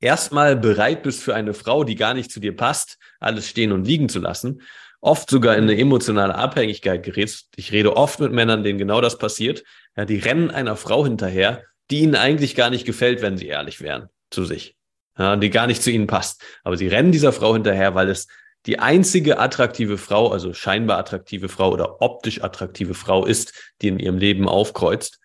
erstmal 0.00 0.54
bereit 0.54 1.02
bist 1.02 1.20
für 1.20 1.34
eine 1.34 1.52
Frau, 1.52 1.82
die 1.82 1.96
gar 1.96 2.14
nicht 2.14 2.30
zu 2.30 2.38
dir 2.38 2.54
passt, 2.54 2.98
alles 3.18 3.48
stehen 3.48 3.72
und 3.72 3.86
liegen 3.86 4.08
zu 4.08 4.20
lassen, 4.20 4.62
oft 5.00 5.28
sogar 5.28 5.56
in 5.56 5.64
eine 5.64 5.76
emotionale 5.76 6.36
Abhängigkeit 6.36 7.02
gerätst. 7.02 7.48
Ich 7.56 7.72
rede 7.72 7.96
oft 7.96 8.20
mit 8.20 8.30
Männern, 8.30 8.62
denen 8.62 8.78
genau 8.78 9.00
das 9.00 9.18
passiert. 9.18 9.64
Ja, 9.96 10.04
die 10.04 10.18
rennen 10.18 10.52
einer 10.52 10.76
Frau 10.76 11.04
hinterher, 11.04 11.64
die 11.90 12.02
ihnen 12.02 12.14
eigentlich 12.14 12.54
gar 12.54 12.70
nicht 12.70 12.86
gefällt, 12.86 13.20
wenn 13.20 13.36
sie 13.36 13.48
ehrlich 13.48 13.80
wären 13.80 14.08
zu 14.30 14.44
sich 14.44 14.76
ja, 15.18 15.36
die 15.36 15.50
gar 15.50 15.66
nicht 15.66 15.82
zu 15.82 15.90
ihnen 15.90 16.06
passt. 16.06 16.42
Aber 16.64 16.76
sie 16.76 16.88
rennen 16.88 17.12
dieser 17.12 17.32
Frau 17.32 17.54
hinterher, 17.54 17.94
weil 17.94 18.08
es 18.08 18.26
die 18.66 18.78
einzige 18.78 19.38
attraktive 19.38 19.96
Frau, 19.96 20.30
also 20.30 20.52
scheinbar 20.52 20.98
attraktive 20.98 21.48
Frau 21.48 21.72
oder 21.72 22.02
optisch 22.02 22.42
attraktive 22.42 22.94
Frau 22.94 23.24
ist, 23.24 23.52
die 23.80 23.88
in 23.88 23.98
ihrem 23.98 24.18
Leben 24.18 24.48
aufkreuzt 24.48 25.20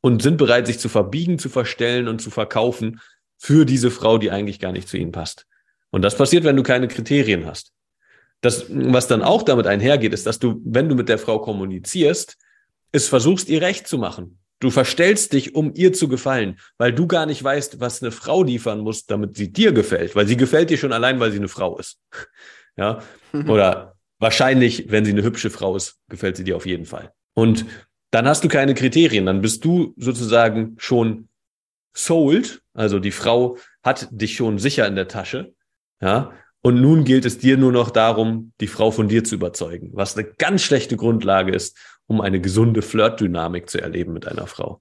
und 0.00 0.20
sind 0.22 0.36
bereit, 0.36 0.66
sich 0.66 0.80
zu 0.80 0.88
verbiegen, 0.88 1.38
zu 1.38 1.48
verstellen 1.48 2.08
und 2.08 2.20
zu 2.20 2.30
verkaufen 2.30 3.00
für 3.38 3.64
diese 3.64 3.90
Frau, 3.90 4.18
die 4.18 4.30
eigentlich 4.30 4.58
gar 4.58 4.72
nicht 4.72 4.88
zu 4.88 4.96
ihnen 4.96 5.12
passt. 5.12 5.46
Und 5.90 6.02
das 6.02 6.16
passiert, 6.16 6.44
wenn 6.44 6.56
du 6.56 6.62
keine 6.62 6.88
Kriterien 6.88 7.46
hast. 7.46 7.72
Das, 8.40 8.66
was 8.68 9.06
dann 9.06 9.22
auch 9.22 9.44
damit 9.44 9.68
einhergeht, 9.68 10.12
ist, 10.12 10.26
dass 10.26 10.40
du, 10.40 10.60
wenn 10.64 10.88
du 10.88 10.96
mit 10.96 11.08
der 11.08 11.18
Frau 11.18 11.38
kommunizierst, 11.38 12.36
es 12.90 13.08
versuchst, 13.08 13.48
ihr 13.48 13.62
recht 13.62 13.86
zu 13.86 13.98
machen. 13.98 14.38
Du 14.62 14.70
verstellst 14.70 15.32
dich, 15.32 15.56
um 15.56 15.72
ihr 15.74 15.92
zu 15.92 16.06
gefallen, 16.06 16.60
weil 16.78 16.92
du 16.92 17.08
gar 17.08 17.26
nicht 17.26 17.42
weißt, 17.42 17.80
was 17.80 18.00
eine 18.00 18.12
Frau 18.12 18.44
liefern 18.44 18.78
muss, 18.78 19.06
damit 19.06 19.36
sie 19.36 19.52
dir 19.52 19.72
gefällt, 19.72 20.14
weil 20.14 20.28
sie 20.28 20.36
gefällt 20.36 20.70
dir 20.70 20.78
schon 20.78 20.92
allein, 20.92 21.18
weil 21.18 21.32
sie 21.32 21.38
eine 21.38 21.48
Frau 21.48 21.78
ist. 21.78 21.98
Ja, 22.78 23.02
oder 23.48 23.96
wahrscheinlich, 24.18 24.90
wenn 24.90 25.04
sie 25.04 25.10
eine 25.10 25.22
hübsche 25.22 25.50
Frau 25.50 25.76
ist, 25.76 25.98
gefällt 26.08 26.38
sie 26.38 26.44
dir 26.44 26.56
auf 26.56 26.64
jeden 26.64 26.86
Fall. 26.86 27.12
Und 27.34 27.66
dann 28.12 28.26
hast 28.26 28.44
du 28.44 28.48
keine 28.48 28.72
Kriterien, 28.72 29.26
dann 29.26 29.42
bist 29.42 29.62
du 29.66 29.92
sozusagen 29.98 30.76
schon 30.78 31.28
sold, 31.92 32.62
also 32.72 32.98
die 32.98 33.10
Frau 33.10 33.58
hat 33.82 34.08
dich 34.10 34.36
schon 34.36 34.58
sicher 34.58 34.86
in 34.86 34.96
der 34.96 35.06
Tasche, 35.06 35.52
ja, 36.00 36.32
Und 36.62 36.80
nun 36.80 37.04
gilt 37.04 37.26
es 37.26 37.36
dir 37.36 37.58
nur 37.58 37.72
noch 37.72 37.90
darum, 37.90 38.52
die 38.60 38.68
Frau 38.68 38.90
von 38.90 39.08
dir 39.08 39.22
zu 39.22 39.34
überzeugen, 39.34 39.90
was 39.92 40.16
eine 40.16 40.26
ganz 40.26 40.62
schlechte 40.62 40.96
Grundlage 40.96 41.52
ist, 41.52 41.76
um 42.12 42.20
eine 42.20 42.40
gesunde 42.40 42.82
Flirtdynamik 42.82 43.68
zu 43.70 43.80
erleben 43.80 44.12
mit 44.12 44.28
einer 44.28 44.46
Frau. 44.46 44.80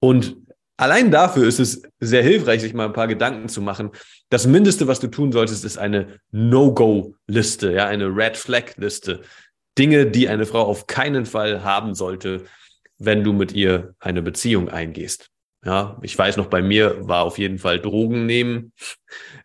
Und 0.00 0.36
allein 0.76 1.10
dafür 1.10 1.46
ist 1.46 1.60
es 1.60 1.82
sehr 2.00 2.22
hilfreich, 2.22 2.62
sich 2.62 2.74
mal 2.74 2.86
ein 2.86 2.94
paar 2.94 3.06
Gedanken 3.06 3.48
zu 3.48 3.60
machen. 3.60 3.90
Das 4.30 4.46
Mindeste, 4.46 4.88
was 4.88 4.98
du 4.98 5.08
tun 5.08 5.30
solltest, 5.30 5.64
ist 5.64 5.78
eine 5.78 6.18
No-Go-Liste, 6.30 7.72
ja, 7.72 7.86
eine 7.86 8.06
Red 8.06 8.36
Flag-Liste. 8.36 9.20
Dinge, 9.78 10.06
die 10.06 10.28
eine 10.28 10.46
Frau 10.46 10.62
auf 10.62 10.86
keinen 10.86 11.26
Fall 11.26 11.62
haben 11.64 11.94
sollte, 11.94 12.44
wenn 12.98 13.22
du 13.24 13.32
mit 13.32 13.52
ihr 13.52 13.94
eine 14.00 14.22
Beziehung 14.22 14.68
eingehst. 14.68 15.28
Ja, 15.64 15.98
ich 16.02 16.18
weiß 16.18 16.38
noch, 16.38 16.46
bei 16.46 16.60
mir 16.60 17.06
war 17.06 17.22
auf 17.22 17.38
jeden 17.38 17.58
Fall 17.58 17.78
Drogen 17.78 18.26
nehmen 18.26 18.72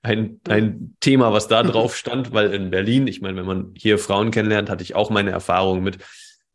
ein, 0.02 0.40
ein 0.48 0.96
Thema, 1.00 1.32
was 1.32 1.48
da 1.48 1.62
drauf 1.64 1.96
stand, 1.98 2.34
weil 2.34 2.54
in 2.54 2.72
Berlin, 2.72 3.08
ich 3.08 3.22
meine, 3.22 3.38
wenn 3.38 3.46
man 3.46 3.72
hier 3.76 4.00
Frauen 4.00 4.32
kennenlernt, 4.32 4.70
hatte 4.70 4.84
ich 4.84 4.96
auch 4.96 5.10
meine 5.10 5.32
Erfahrungen 5.32 5.84
mit, 5.84 6.00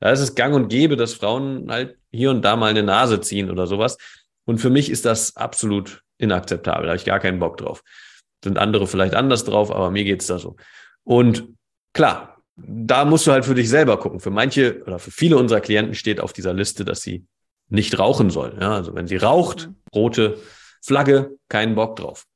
da 0.03 0.11
ist 0.11 0.19
es 0.19 0.35
gang 0.35 0.53
und 0.53 0.67
gäbe, 0.67 0.97
dass 0.97 1.15
Frauen 1.15 1.71
halt 1.71 1.97
hier 2.11 2.33
und 2.33 2.45
da 2.45 2.57
mal 2.57 2.71
eine 2.71 2.83
Nase 2.83 3.21
ziehen 3.21 3.49
oder 3.53 3.69
sowas. 3.69 3.99
Und 4.45 4.59
für 4.59 4.69
mich 4.69 4.91
ist 4.91 5.05
das 5.05 5.37
absolut 5.37 6.03
inakzeptabel. 6.19 6.83
Da 6.83 6.89
habe 6.89 6.97
ich 6.97 7.05
gar 7.05 7.21
keinen 7.21 7.39
Bock 7.39 7.57
drauf. 7.59 7.85
Sind 8.43 8.59
andere 8.59 8.89
vielleicht 8.89 9.15
anders 9.15 9.45
drauf, 9.45 9.71
aber 9.71 9.93
mir 9.93 10.03
geht's 10.03 10.27
da 10.27 10.41
so. 10.41 10.57
Und 11.05 11.45
klar, 11.93 12.43
da 12.57 13.05
musst 13.05 13.29
du 13.29 13.31
halt 13.31 13.45
für 13.45 13.55
dich 13.55 13.69
selber 13.69 13.97
gucken. 13.97 14.19
Für 14.19 14.31
manche 14.31 14.83
oder 14.83 14.99
für 14.99 15.13
viele 15.13 15.37
unserer 15.37 15.61
Klienten 15.61 15.95
steht 15.95 16.19
auf 16.19 16.33
dieser 16.33 16.53
Liste, 16.53 16.85
dass 16.85 17.03
sie 17.03 17.25
nicht 17.69 17.97
rauchen 17.97 18.31
soll. 18.31 18.57
Ja, 18.61 18.75
also 18.75 18.97
wenn 18.97 19.07
sie 19.07 19.19
raucht, 19.19 19.69
mhm. 19.69 19.77
rote 19.95 20.39
Flagge, 20.85 21.37
keinen 21.49 21.77
Bock 21.77 21.95
drauf. 21.95 22.27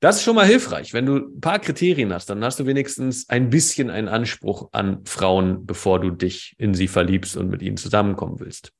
Das 0.00 0.16
ist 0.16 0.22
schon 0.24 0.36
mal 0.36 0.46
hilfreich. 0.46 0.92
Wenn 0.92 1.06
du 1.06 1.16
ein 1.16 1.40
paar 1.40 1.58
Kriterien 1.58 2.12
hast, 2.12 2.28
dann 2.28 2.44
hast 2.44 2.60
du 2.60 2.66
wenigstens 2.66 3.28
ein 3.30 3.48
bisschen 3.48 3.88
einen 3.88 4.08
Anspruch 4.08 4.68
an 4.72 5.00
Frauen, 5.06 5.64
bevor 5.64 6.00
du 6.00 6.10
dich 6.10 6.54
in 6.58 6.74
sie 6.74 6.88
verliebst 6.88 7.36
und 7.36 7.48
mit 7.48 7.62
ihnen 7.62 7.78
zusammenkommen 7.78 8.38
willst. 8.38 8.72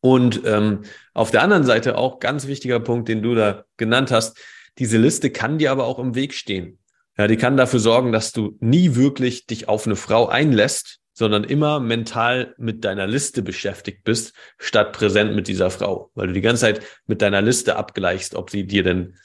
Und 0.00 0.42
ähm, 0.46 0.82
auf 1.12 1.30
der 1.30 1.42
anderen 1.42 1.64
Seite 1.64 1.98
auch 1.98 2.18
ganz 2.18 2.46
wichtiger 2.46 2.80
Punkt, 2.80 3.08
den 3.08 3.22
du 3.22 3.34
da 3.34 3.64
genannt 3.76 4.10
hast, 4.10 4.38
diese 4.78 4.96
Liste 4.96 5.30
kann 5.30 5.58
dir 5.58 5.70
aber 5.70 5.84
auch 5.84 5.98
im 5.98 6.14
Weg 6.14 6.32
stehen. 6.32 6.78
Ja, 7.18 7.26
die 7.26 7.36
kann 7.36 7.56
dafür 7.56 7.80
sorgen, 7.80 8.12
dass 8.12 8.32
du 8.32 8.56
nie 8.60 8.94
wirklich 8.94 9.46
dich 9.46 9.68
auf 9.68 9.86
eine 9.86 9.96
Frau 9.96 10.28
einlässt, 10.28 11.00
sondern 11.12 11.42
immer 11.42 11.80
mental 11.80 12.54
mit 12.58 12.84
deiner 12.84 13.08
Liste 13.08 13.42
beschäftigt 13.42 14.04
bist, 14.04 14.34
statt 14.56 14.92
präsent 14.92 15.34
mit 15.34 15.48
dieser 15.48 15.70
Frau, 15.70 16.12
weil 16.14 16.28
du 16.28 16.32
die 16.32 16.40
ganze 16.40 16.60
Zeit 16.60 16.80
mit 17.06 17.20
deiner 17.20 17.42
Liste 17.42 17.74
abgleichst, 17.74 18.36
ob 18.36 18.50
sie 18.50 18.68
dir 18.68 18.84
denn 18.84 19.16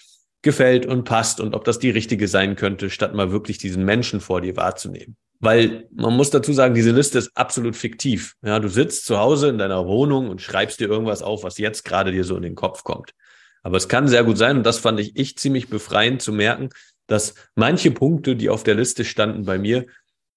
gefällt 0.44 0.86
und 0.86 1.06
passt 1.06 1.40
und 1.40 1.56
ob 1.56 1.64
das 1.64 1.80
die 1.80 1.90
richtige 1.90 2.28
sein 2.28 2.56
könnte, 2.56 2.90
statt 2.90 3.16
mal 3.16 3.32
wirklich 3.32 3.58
diesen 3.58 3.86
Menschen 3.86 4.20
vor 4.20 4.42
dir 4.42 4.56
wahrzunehmen. 4.56 5.16
Weil 5.40 5.88
man 5.92 6.16
muss 6.16 6.30
dazu 6.30 6.54
sagen, 6.54 6.76
diese 6.76 6.92
Liste 6.92 7.18
ist 7.18 7.36
absolut 7.36 7.76
fiktiv. 7.76 8.36
Ja, 8.44 8.60
du 8.60 8.68
sitzt 8.68 9.06
zu 9.06 9.18
Hause 9.18 9.50
in 9.50 9.58
deiner 9.58 9.88
Wohnung 9.88 10.30
und 10.30 10.42
schreibst 10.42 10.80
dir 10.80 10.88
irgendwas 10.88 11.22
auf, 11.22 11.44
was 11.44 11.58
jetzt 11.58 11.84
gerade 11.84 12.12
dir 12.12 12.24
so 12.24 12.36
in 12.36 12.44
den 12.44 12.56
Kopf 12.56 12.84
kommt. 12.84 13.14
Aber 13.62 13.78
es 13.78 13.88
kann 13.88 14.08
sehr 14.08 14.24
gut 14.24 14.38
sein, 14.38 14.58
und 14.58 14.66
das 14.66 14.78
fand 14.78 15.00
ich, 15.00 15.16
ich 15.16 15.38
ziemlich 15.38 15.70
befreiend 15.70 16.22
zu 16.22 16.34
merken, 16.34 16.70
dass 17.08 17.36
manche 17.56 17.92
Punkte, 17.92 18.36
die 18.36 18.50
auf 18.50 18.64
der 18.64 18.76
Liste 18.76 19.06
standen 19.06 19.46
bei 19.46 19.58
mir, 19.58 19.86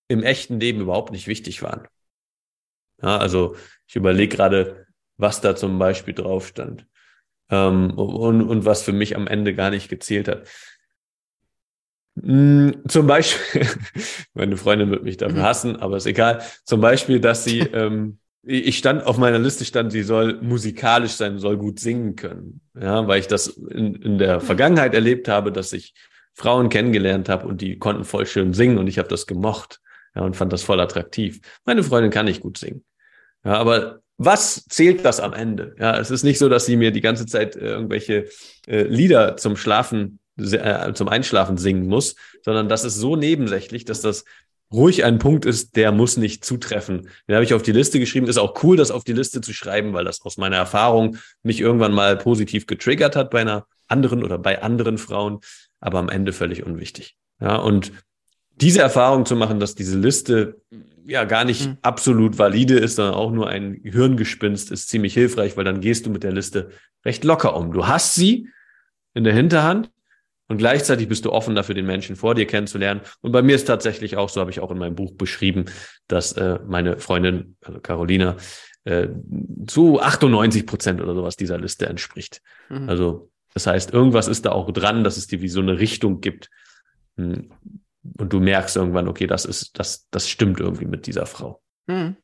im 0.08 0.22
echten 0.22 0.60
Leben 0.60 0.80
überhaupt 0.80 1.10
nicht 1.12 1.26
wichtig 1.26 1.62
waren. 1.62 1.88
Ja, 3.02 3.18
also 3.18 3.56
ich 3.88 3.96
überlege 3.96 4.36
gerade, 4.36 4.86
was 5.16 5.40
da 5.40 5.56
zum 5.56 5.78
Beispiel 5.78 6.14
drauf 6.14 6.46
stand 6.46 6.86
ähm, 7.50 7.90
und, 7.90 8.42
und 8.42 8.64
was 8.64 8.82
für 8.82 8.92
mich 8.92 9.16
am 9.16 9.26
Ende 9.26 9.54
gar 9.54 9.70
nicht 9.70 9.88
gezählt 9.88 10.28
hat. 10.28 10.48
Hm, 12.20 12.82
zum 12.88 13.06
Beispiel, 13.06 13.66
meine 14.34 14.56
Freundin 14.56 14.90
wird 14.90 15.04
mich 15.04 15.16
dafür 15.16 15.40
mhm. 15.40 15.42
hassen, 15.42 15.76
aber 15.76 15.96
ist 15.98 16.06
egal. 16.06 16.42
Zum 16.64 16.80
Beispiel, 16.80 17.20
dass 17.20 17.44
sie, 17.44 17.60
ähm, 17.72 18.18
ich 18.42 18.78
stand 18.78 19.04
auf 19.04 19.18
meiner 19.18 19.38
Liste 19.38 19.64
stand, 19.64 19.92
sie 19.92 20.02
soll 20.02 20.40
musikalisch 20.40 21.12
sein, 21.12 21.38
soll 21.38 21.56
gut 21.56 21.80
singen 21.80 22.16
können. 22.16 22.60
Ja, 22.80 23.06
weil 23.06 23.20
ich 23.20 23.26
das 23.26 23.48
in, 23.48 23.94
in 23.96 24.18
der 24.18 24.40
Vergangenheit 24.40 24.94
erlebt 24.94 25.28
habe, 25.28 25.52
dass 25.52 25.72
ich 25.72 25.94
Frauen 26.32 26.68
kennengelernt 26.68 27.28
habe 27.28 27.46
und 27.46 27.60
die 27.60 27.78
konnten 27.78 28.04
voll 28.04 28.26
schön 28.26 28.52
singen 28.52 28.78
und 28.78 28.86
ich 28.86 28.98
habe 28.98 29.08
das 29.08 29.26
gemocht 29.26 29.80
ja, 30.14 30.22
und 30.22 30.36
fand 30.36 30.52
das 30.52 30.62
voll 30.62 30.80
attraktiv. 30.80 31.40
Meine 31.64 31.82
Freundin 31.82 32.10
kann 32.10 32.26
nicht 32.26 32.42
gut 32.42 32.58
singen. 32.58 32.84
Ja, 33.44 33.54
aber 33.54 34.00
was 34.18 34.64
zählt 34.68 35.04
das 35.04 35.20
am 35.20 35.32
Ende? 35.32 35.74
Ja, 35.78 35.98
es 35.98 36.10
ist 36.10 36.22
nicht 36.22 36.38
so, 36.38 36.48
dass 36.48 36.66
sie 36.66 36.76
mir 36.76 36.90
die 36.90 37.00
ganze 37.00 37.26
Zeit 37.26 37.56
äh, 37.56 37.66
irgendwelche 37.66 38.28
äh, 38.66 38.82
Lieder 38.82 39.36
zum 39.36 39.56
Schlafen, 39.56 40.18
äh, 40.38 40.92
zum 40.94 41.08
Einschlafen 41.08 41.58
singen 41.58 41.86
muss, 41.86 42.16
sondern 42.42 42.68
das 42.68 42.84
ist 42.84 42.96
so 42.96 43.16
nebensächlich, 43.16 43.84
dass 43.84 44.00
das 44.00 44.24
ruhig 44.72 45.04
ein 45.04 45.18
Punkt 45.18 45.44
ist, 45.44 45.76
der 45.76 45.92
muss 45.92 46.16
nicht 46.16 46.44
zutreffen. 46.44 47.08
Den 47.28 47.36
habe 47.36 47.44
ich 47.44 47.54
auf 47.54 47.62
die 47.62 47.72
Liste 47.72 48.00
geschrieben. 48.00 48.26
Ist 48.26 48.38
auch 48.38 48.62
cool, 48.62 48.76
das 48.76 48.90
auf 48.90 49.04
die 49.04 49.12
Liste 49.12 49.40
zu 49.40 49.52
schreiben, 49.52 49.92
weil 49.92 50.04
das 50.04 50.22
aus 50.22 50.38
meiner 50.38 50.56
Erfahrung 50.56 51.18
mich 51.42 51.60
irgendwann 51.60 51.92
mal 51.92 52.16
positiv 52.16 52.66
getriggert 52.66 53.16
hat 53.16 53.30
bei 53.30 53.40
einer 53.40 53.66
anderen 53.86 54.24
oder 54.24 54.38
bei 54.38 54.62
anderen 54.62 54.98
Frauen, 54.98 55.40
aber 55.80 55.98
am 55.98 56.08
Ende 56.08 56.32
völlig 56.32 56.64
unwichtig. 56.64 57.16
Ja, 57.40 57.56
und 57.56 57.92
diese 58.56 58.80
Erfahrung 58.80 59.26
zu 59.26 59.36
machen, 59.36 59.60
dass 59.60 59.74
diese 59.74 59.98
Liste 59.98 60.60
ja 61.06 61.24
gar 61.24 61.44
nicht 61.44 61.66
mhm. 61.66 61.78
absolut 61.82 62.38
valide 62.38 62.78
ist, 62.78 62.96
sondern 62.96 63.14
auch 63.14 63.30
nur 63.30 63.48
ein 63.48 63.80
Hirngespinst, 63.82 64.70
ist 64.70 64.88
ziemlich 64.88 65.14
hilfreich, 65.14 65.56
weil 65.56 65.64
dann 65.64 65.80
gehst 65.80 66.06
du 66.06 66.10
mit 66.10 66.22
der 66.22 66.32
Liste 66.32 66.70
recht 67.04 67.24
locker 67.24 67.56
um. 67.56 67.72
Du 67.72 67.86
hast 67.86 68.14
sie 68.14 68.48
in 69.14 69.24
der 69.24 69.34
Hinterhand 69.34 69.90
und 70.48 70.58
gleichzeitig 70.58 71.08
bist 71.08 71.24
du 71.24 71.32
offen 71.32 71.54
dafür, 71.54 71.74
den 71.74 71.86
Menschen 71.86 72.16
vor 72.16 72.34
dir 72.34 72.46
kennenzulernen. 72.46 73.00
Und 73.20 73.32
bei 73.32 73.42
mir 73.42 73.56
ist 73.56 73.66
tatsächlich 73.66 74.16
auch, 74.16 74.28
so 74.28 74.40
habe 74.40 74.50
ich 74.50 74.60
auch 74.60 74.70
in 74.70 74.78
meinem 74.78 74.94
Buch 74.94 75.12
beschrieben, 75.14 75.66
dass 76.08 76.32
äh, 76.32 76.58
meine 76.66 76.98
Freundin, 76.98 77.56
also 77.64 77.80
Carolina, 77.80 78.36
äh, 78.84 79.08
zu 79.66 80.00
98 80.00 80.66
Prozent 80.66 81.00
oder 81.00 81.14
sowas 81.14 81.36
dieser 81.36 81.58
Liste 81.58 81.86
entspricht. 81.86 82.42
Mhm. 82.68 82.88
Also 82.88 83.30
das 83.54 83.66
heißt, 83.66 83.92
irgendwas 83.92 84.28
ist 84.28 84.44
da 84.44 84.52
auch 84.52 84.70
dran, 84.70 85.02
dass 85.02 85.16
es 85.16 85.26
dir 85.26 85.40
wie 85.40 85.48
so 85.48 85.60
eine 85.60 85.78
Richtung 85.78 86.20
gibt, 86.20 86.50
hm, 87.16 87.50
und 88.18 88.32
du 88.32 88.40
merkst 88.40 88.76
irgendwann, 88.76 89.08
okay, 89.08 89.26
das 89.26 89.44
ist, 89.44 89.78
das, 89.78 90.06
das 90.10 90.28
stimmt 90.28 90.60
irgendwie 90.60 90.86
mit 90.86 91.06
dieser 91.06 91.26
Frau. 91.26 91.60
Hm. 91.88 92.16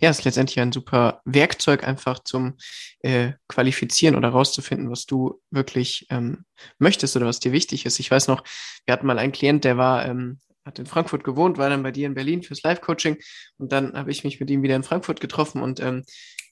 Ja, 0.00 0.08
ist 0.08 0.24
letztendlich 0.24 0.60
ein 0.60 0.72
super 0.72 1.20
Werkzeug 1.24 1.86
einfach 1.86 2.20
zum 2.20 2.56
äh, 3.00 3.32
Qualifizieren 3.48 4.16
oder 4.16 4.30
rauszufinden, 4.30 4.90
was 4.90 5.04
du 5.04 5.42
wirklich 5.50 6.06
ähm, 6.08 6.44
möchtest 6.78 7.16
oder 7.16 7.26
was 7.26 7.40
dir 7.40 7.52
wichtig 7.52 7.84
ist. 7.84 7.98
Ich 7.98 8.10
weiß 8.10 8.28
noch, 8.28 8.42
wir 8.86 8.92
hatten 8.92 9.06
mal 9.06 9.18
einen 9.18 9.32
Klient, 9.32 9.64
der 9.64 9.76
war, 9.76 10.06
ähm, 10.06 10.38
hat 10.64 10.78
in 10.78 10.86
Frankfurt 10.86 11.22
gewohnt, 11.22 11.58
war 11.58 11.68
dann 11.68 11.82
bei 11.82 11.90
dir 11.90 12.06
in 12.06 12.14
Berlin 12.14 12.42
fürs 12.42 12.62
Live-Coaching 12.62 13.18
und 13.58 13.72
dann 13.72 13.92
habe 13.92 14.10
ich 14.10 14.24
mich 14.24 14.40
mit 14.40 14.48
ihm 14.48 14.62
wieder 14.62 14.76
in 14.76 14.84
Frankfurt 14.84 15.20
getroffen 15.20 15.62
und 15.62 15.80
ähm, 15.80 16.04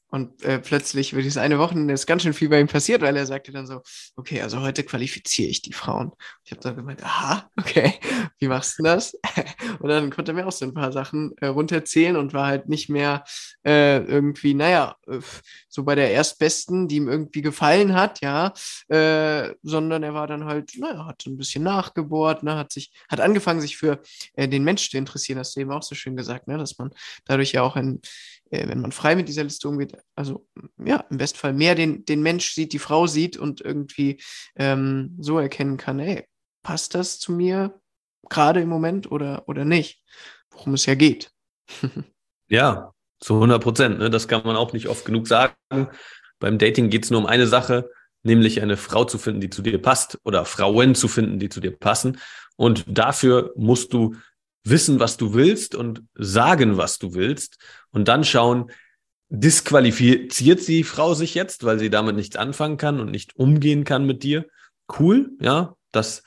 und 0.08 0.42
äh, 0.44 0.60
plötzlich 0.60 1.14
wird 1.14 1.25
dieses 1.25 1.36
eine 1.36 1.58
Wochenende 1.58 1.92
ist 1.92 2.06
ganz 2.06 2.22
schön 2.22 2.32
viel 2.32 2.48
bei 2.48 2.60
ihm 2.60 2.68
passiert, 2.68 3.02
weil 3.02 3.16
er 3.16 3.26
sagte 3.26 3.50
dann 3.50 3.66
so, 3.66 3.82
okay, 4.14 4.40
also 4.40 4.60
heute 4.60 4.84
qualifiziere 4.84 5.48
ich 5.48 5.62
die 5.62 5.72
Frauen. 5.72 6.12
Ich 6.44 6.52
habe 6.52 6.60
dann 6.60 6.76
gemeint, 6.76 7.02
aha, 7.02 7.50
okay, 7.58 7.94
wie 8.38 8.46
machst 8.46 8.78
du 8.78 8.84
das? 8.84 9.14
und 9.80 9.88
dann 9.88 10.10
konnte 10.10 10.30
er 10.30 10.34
mir 10.36 10.46
auch 10.46 10.52
so 10.52 10.64
ein 10.64 10.75
paar 10.75 10.92
Sachen 10.92 11.34
äh, 11.40 11.46
runterzählen 11.46 12.16
und 12.16 12.34
war 12.34 12.46
halt 12.46 12.68
nicht 12.68 12.88
mehr 12.88 13.25
äh, 13.64 13.98
irgendwie, 13.98 14.54
naja, 14.54 14.96
äh, 15.08 15.18
so 15.68 15.82
bei 15.82 15.96
der 15.96 16.12
Erstbesten, 16.12 16.86
die 16.86 16.96
ihm 16.96 17.08
irgendwie 17.08 17.42
gefallen 17.42 17.94
hat, 17.94 18.20
ja, 18.20 18.52
äh, 18.88 19.54
sondern 19.62 20.04
er 20.04 20.14
war 20.14 20.28
dann 20.28 20.44
halt, 20.44 20.72
naja, 20.78 21.06
hat 21.06 21.22
so 21.22 21.30
ein 21.30 21.36
bisschen 21.36 21.64
nachgebohrt, 21.64 22.44
ne, 22.44 22.56
hat 22.56 22.72
sich, 22.72 22.92
hat 23.08 23.20
angefangen, 23.20 23.60
sich 23.60 23.76
für 23.76 24.00
äh, 24.34 24.48
den 24.48 24.62
Mensch 24.62 24.88
zu 24.88 24.96
interessieren, 24.98 25.40
hast 25.40 25.56
du 25.56 25.60
eben 25.60 25.72
auch 25.72 25.82
so 25.82 25.96
schön 25.96 26.16
gesagt, 26.16 26.46
ne, 26.46 26.58
dass 26.58 26.78
man 26.78 26.90
dadurch 27.25 27.52
ja 27.52 27.62
auch 27.62 27.75
ein 27.75 28.00
äh, 28.50 28.68
wenn 28.68 28.80
man 28.80 28.92
frei 28.92 29.16
mit 29.16 29.28
dieser 29.28 29.44
Liste 29.44 29.68
umgeht, 29.68 29.96
also 30.14 30.46
ja, 30.78 31.04
im 31.10 31.18
Bestfall 31.18 31.52
mehr 31.52 31.74
den, 31.74 32.04
den 32.04 32.22
Mensch 32.22 32.52
sieht, 32.52 32.72
die 32.72 32.78
Frau 32.78 33.06
sieht 33.06 33.36
und 33.36 33.60
irgendwie 33.60 34.20
ähm, 34.56 35.16
so 35.18 35.38
erkennen 35.38 35.76
kann, 35.76 35.98
ey, 35.98 36.26
passt 36.62 36.94
das 36.94 37.18
zu 37.18 37.32
mir 37.32 37.80
gerade 38.28 38.60
im 38.60 38.68
Moment 38.68 39.10
oder, 39.10 39.48
oder 39.48 39.64
nicht? 39.64 40.02
Worum 40.50 40.74
es 40.74 40.86
ja 40.86 40.94
geht. 40.94 41.30
ja, 42.48 42.92
zu 43.20 43.34
100 43.34 43.62
Prozent. 43.62 43.98
Ne? 43.98 44.10
Das 44.10 44.28
kann 44.28 44.44
man 44.44 44.56
auch 44.56 44.72
nicht 44.72 44.88
oft 44.88 45.04
genug 45.04 45.28
sagen. 45.28 45.54
Beim 46.38 46.58
Dating 46.58 46.90
geht 46.90 47.04
es 47.04 47.10
nur 47.10 47.20
um 47.20 47.26
eine 47.26 47.46
Sache, 47.46 47.90
nämlich 48.22 48.60
eine 48.62 48.76
Frau 48.76 49.04
zu 49.04 49.18
finden, 49.18 49.40
die 49.40 49.50
zu 49.50 49.62
dir 49.62 49.80
passt 49.80 50.18
oder 50.24 50.44
Frauen 50.44 50.94
zu 50.94 51.08
finden, 51.08 51.38
die 51.38 51.48
zu 51.48 51.60
dir 51.60 51.70
passen. 51.70 52.18
Und 52.56 52.84
dafür 52.86 53.52
musst 53.56 53.92
du 53.92 54.16
wissen, 54.68 55.00
was 55.00 55.16
du 55.16 55.35
willst 55.35 55.75
und 55.75 56.02
sagen, 56.14 56.76
was 56.76 56.99
du 56.99 57.14
willst 57.14 57.58
und 57.90 58.08
dann 58.08 58.25
schauen, 58.25 58.70
disqualifiziert 59.28 60.66
die 60.68 60.85
Frau 60.85 61.14
sich 61.14 61.35
jetzt, 61.35 61.64
weil 61.64 61.78
sie 61.78 61.90
damit 61.90 62.16
nichts 62.16 62.37
anfangen 62.37 62.76
kann 62.76 63.00
und 63.00 63.11
nicht 63.11 63.37
umgehen 63.37 63.85
kann 63.85 64.06
mit 64.06 64.23
dir? 64.23 64.46
Cool, 64.99 65.30
ja, 65.40 65.75
das 65.92 66.23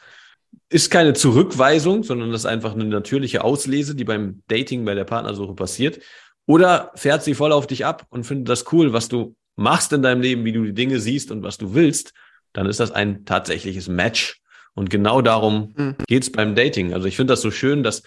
ist 0.69 0.89
keine 0.89 1.13
Zurückweisung, 1.13 2.03
sondern 2.03 2.31
das 2.31 2.41
ist 2.41 2.46
einfach 2.46 2.74
eine 2.74 2.86
natürliche 2.86 3.43
Auslese, 3.43 3.96
die 3.96 4.03
beim 4.03 4.43
Dating, 4.48 4.86
bei 4.86 4.96
der 4.96 5.05
Partnersuche 5.05 5.55
passiert. 5.55 6.00
Oder 6.46 6.91
fährt 6.96 7.24
sie 7.24 7.36
voll 7.36 7.51
auf 7.51 7.67
dich 7.67 7.86
ab 7.86 8.05
und 8.10 8.25
findet 8.25 8.50
das 8.50 8.72
cool, 8.72 8.91
was 8.93 9.08
du 9.08 9.36
machst 9.55 9.93
in 9.93 10.01
deinem 10.01 10.22
Leben, 10.22 10.46
wie 10.46 10.53
du 10.53 10.63
die 10.63 10.74
Dinge 10.74 11.00
siehst 11.00 11.31
und 11.31 11.43
was 11.43 11.58
du 11.58 11.74
willst, 11.74 12.13
dann 12.53 12.65
ist 12.65 12.79
das 12.79 12.91
ein 12.91 13.25
tatsächliches 13.25 13.88
Match 13.88 14.41
Und 14.74 14.89
genau 14.89 15.22
darum 15.22 15.74
mhm. 15.75 15.96
geht 16.08 16.24
es 16.24 16.31
beim 16.31 16.55
Dating. 16.55 16.93
Also 16.93 17.08
ich 17.08 17.15
finde 17.15 17.34
das 17.34 17.41
so 17.41 17.51
schön, 17.51 17.84
dass 17.84 18.03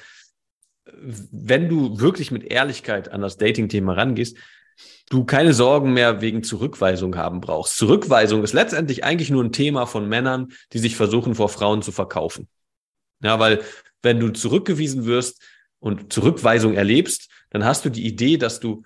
wenn 1.00 1.68
du 1.68 1.98
wirklich 2.00 2.30
mit 2.30 2.44
Ehrlichkeit 2.44 3.10
an 3.10 3.20
das 3.20 3.36
Dating-Thema 3.36 3.94
rangehst, 3.94 4.36
du 5.10 5.24
keine 5.24 5.52
Sorgen 5.52 5.92
mehr 5.92 6.20
wegen 6.20 6.42
Zurückweisung 6.42 7.16
haben 7.16 7.40
brauchst. 7.40 7.76
Zurückweisung 7.76 8.42
ist 8.42 8.52
letztendlich 8.52 9.04
eigentlich 9.04 9.30
nur 9.30 9.44
ein 9.44 9.52
Thema 9.52 9.86
von 9.86 10.08
Männern, 10.08 10.52
die 10.72 10.78
sich 10.78 10.96
versuchen, 10.96 11.34
vor 11.34 11.48
Frauen 11.48 11.82
zu 11.82 11.92
verkaufen. 11.92 12.48
Ja, 13.22 13.38
weil 13.38 13.62
wenn 14.02 14.18
du 14.18 14.30
zurückgewiesen 14.30 15.04
wirst 15.04 15.42
und 15.78 16.12
Zurückweisung 16.12 16.74
erlebst, 16.74 17.28
dann 17.50 17.64
hast 17.64 17.84
du 17.84 17.90
die 17.90 18.06
Idee, 18.06 18.36
dass 18.36 18.60
du 18.60 18.82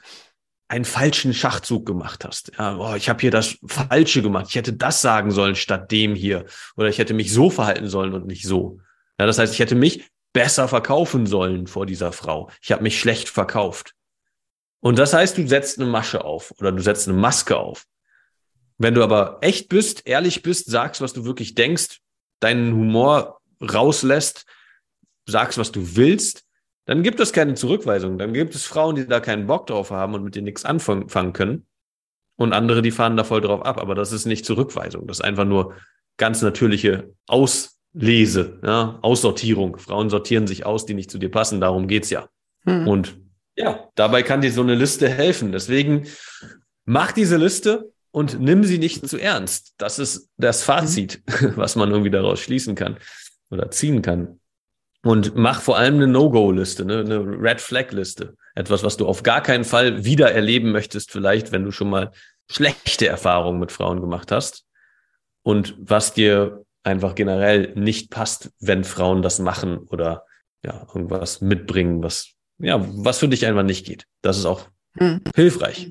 einen 0.68 0.84
falschen 0.84 1.32
Schachzug 1.32 1.86
gemacht 1.86 2.24
hast. 2.24 2.52
Ja, 2.58 2.76
oh, 2.76 2.94
ich 2.96 3.08
habe 3.08 3.20
hier 3.20 3.30
das 3.30 3.56
Falsche 3.64 4.20
gemacht. 4.20 4.46
Ich 4.48 4.56
hätte 4.56 4.72
das 4.72 5.00
sagen 5.00 5.30
sollen 5.30 5.54
statt 5.54 5.92
dem 5.92 6.14
hier. 6.14 6.44
Oder 6.76 6.88
ich 6.88 6.98
hätte 6.98 7.14
mich 7.14 7.32
so 7.32 7.50
verhalten 7.50 7.88
sollen 7.88 8.14
und 8.14 8.26
nicht 8.26 8.44
so. 8.44 8.80
Ja, 9.18 9.26
das 9.26 9.38
heißt, 9.38 9.52
ich 9.52 9.60
hätte 9.60 9.76
mich 9.76 10.04
besser 10.36 10.68
verkaufen 10.68 11.24
sollen 11.24 11.66
vor 11.66 11.86
dieser 11.86 12.12
Frau. 12.12 12.50
Ich 12.60 12.70
habe 12.70 12.82
mich 12.82 13.00
schlecht 13.00 13.30
verkauft. 13.30 13.94
Und 14.80 14.98
das 14.98 15.14
heißt, 15.14 15.38
du 15.38 15.48
setzt 15.48 15.80
eine 15.80 15.88
Masche 15.88 16.26
auf 16.26 16.52
oder 16.58 16.72
du 16.72 16.82
setzt 16.82 17.08
eine 17.08 17.16
Maske 17.16 17.56
auf. 17.56 17.86
Wenn 18.76 18.92
du 18.92 19.02
aber 19.02 19.38
echt 19.40 19.70
bist, 19.70 20.06
ehrlich 20.06 20.42
bist, 20.42 20.66
sagst, 20.66 21.00
was 21.00 21.14
du 21.14 21.24
wirklich 21.24 21.54
denkst, 21.54 22.00
deinen 22.40 22.74
Humor 22.74 23.40
rauslässt, 23.62 24.44
sagst, 25.24 25.56
was 25.56 25.72
du 25.72 25.96
willst, 25.96 26.44
dann 26.84 27.02
gibt 27.02 27.18
es 27.18 27.32
keine 27.32 27.54
Zurückweisung. 27.54 28.18
Dann 28.18 28.34
gibt 28.34 28.54
es 28.54 28.66
Frauen, 28.66 28.94
die 28.94 29.06
da 29.06 29.20
keinen 29.20 29.46
Bock 29.46 29.66
drauf 29.66 29.90
haben 29.90 30.12
und 30.12 30.22
mit 30.22 30.34
dir 30.34 30.42
nichts 30.42 30.66
anfangen 30.66 31.32
können. 31.32 31.66
Und 32.36 32.52
andere, 32.52 32.82
die 32.82 32.90
fahren 32.90 33.16
da 33.16 33.24
voll 33.24 33.40
drauf 33.40 33.64
ab. 33.64 33.80
Aber 33.80 33.94
das 33.94 34.12
ist 34.12 34.26
nicht 34.26 34.44
Zurückweisung. 34.44 35.06
Das 35.06 35.20
ist 35.20 35.24
einfach 35.24 35.46
nur 35.46 35.76
ganz 36.18 36.42
natürliche 36.42 37.14
Auslese, 37.96 38.58
ja, 38.62 38.98
Aussortierung. 39.02 39.78
Frauen 39.78 40.10
sortieren 40.10 40.46
sich 40.46 40.66
aus, 40.66 40.84
die 40.84 40.94
nicht 40.94 41.10
zu 41.10 41.18
dir 41.18 41.30
passen. 41.30 41.60
Darum 41.60 41.88
geht's 41.88 42.10
ja. 42.10 42.28
Hm. 42.64 42.86
Und 42.86 43.18
ja, 43.56 43.88
dabei 43.94 44.22
kann 44.22 44.42
dir 44.42 44.52
so 44.52 44.60
eine 44.60 44.74
Liste 44.74 45.08
helfen. 45.08 45.50
Deswegen 45.52 46.06
mach 46.84 47.12
diese 47.12 47.38
Liste 47.38 47.92
und 48.10 48.38
nimm 48.38 48.64
sie 48.64 48.78
nicht 48.78 49.08
zu 49.08 49.18
ernst. 49.18 49.74
Das 49.78 49.98
ist 49.98 50.28
das 50.36 50.62
Fazit, 50.62 51.22
was 51.56 51.76
man 51.76 51.90
irgendwie 51.90 52.10
daraus 52.10 52.40
schließen 52.40 52.74
kann 52.74 52.98
oder 53.50 53.70
ziehen 53.70 54.02
kann. 54.02 54.40
Und 55.02 55.36
mach 55.36 55.62
vor 55.62 55.78
allem 55.78 55.94
eine 55.94 56.08
No-Go-Liste, 56.08 56.84
ne? 56.84 56.98
eine 56.98 57.20
Red 57.20 57.60
Flag-Liste. 57.60 58.36
Etwas, 58.54 58.82
was 58.82 58.96
du 58.96 59.06
auf 59.06 59.22
gar 59.22 59.40
keinen 59.40 59.64
Fall 59.64 60.04
wieder 60.04 60.32
erleben 60.32 60.72
möchtest, 60.72 61.12
vielleicht, 61.12 61.52
wenn 61.52 61.64
du 61.64 61.70
schon 61.70 61.88
mal 61.88 62.10
schlechte 62.50 63.06
Erfahrungen 63.06 63.60
mit 63.60 63.72
Frauen 63.72 64.00
gemacht 64.00 64.32
hast. 64.32 64.64
Und 65.42 65.76
was 65.78 66.12
dir 66.12 66.65
einfach 66.86 67.14
generell 67.14 67.72
nicht 67.74 68.10
passt, 68.10 68.52
wenn 68.60 68.84
Frauen 68.84 69.22
das 69.22 69.38
machen 69.38 69.78
oder 69.78 70.24
ja, 70.64 70.86
irgendwas 70.94 71.40
mitbringen, 71.40 72.02
was, 72.02 72.32
ja, 72.58 72.80
was 72.80 73.18
für 73.18 73.28
dich 73.28 73.44
einfach 73.46 73.62
nicht 73.62 73.86
geht. 73.86 74.06
Das 74.22 74.38
ist 74.38 74.46
auch 74.46 74.68
hm. 74.96 75.20
hilfreich. 75.34 75.90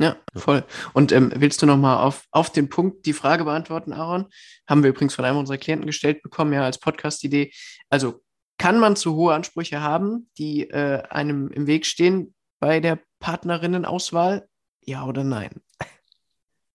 Ja, 0.00 0.16
voll. 0.34 0.64
Und 0.92 1.10
ähm, 1.10 1.32
willst 1.34 1.60
du 1.60 1.66
nochmal 1.66 1.98
auf, 1.98 2.24
auf 2.30 2.50
den 2.50 2.68
Punkt 2.68 3.04
die 3.04 3.12
Frage 3.12 3.44
beantworten, 3.44 3.92
Aaron? 3.92 4.26
Haben 4.68 4.82
wir 4.82 4.90
übrigens 4.90 5.14
von 5.14 5.24
einem 5.24 5.38
unserer 5.38 5.58
Klienten 5.58 5.86
gestellt 5.86 6.22
bekommen, 6.22 6.52
ja, 6.52 6.64
als 6.64 6.78
Podcast-Idee. 6.78 7.52
Also 7.90 8.22
kann 8.58 8.78
man 8.78 8.96
zu 8.96 9.14
hohe 9.14 9.34
Ansprüche 9.34 9.80
haben, 9.82 10.30
die 10.38 10.70
äh, 10.70 11.02
einem 11.10 11.48
im 11.48 11.66
Weg 11.66 11.84
stehen 11.84 12.34
bei 12.60 12.80
der 12.80 13.00
Partnerinnenauswahl? 13.18 14.48
Ja 14.84 15.04
oder 15.04 15.24
nein? 15.24 15.50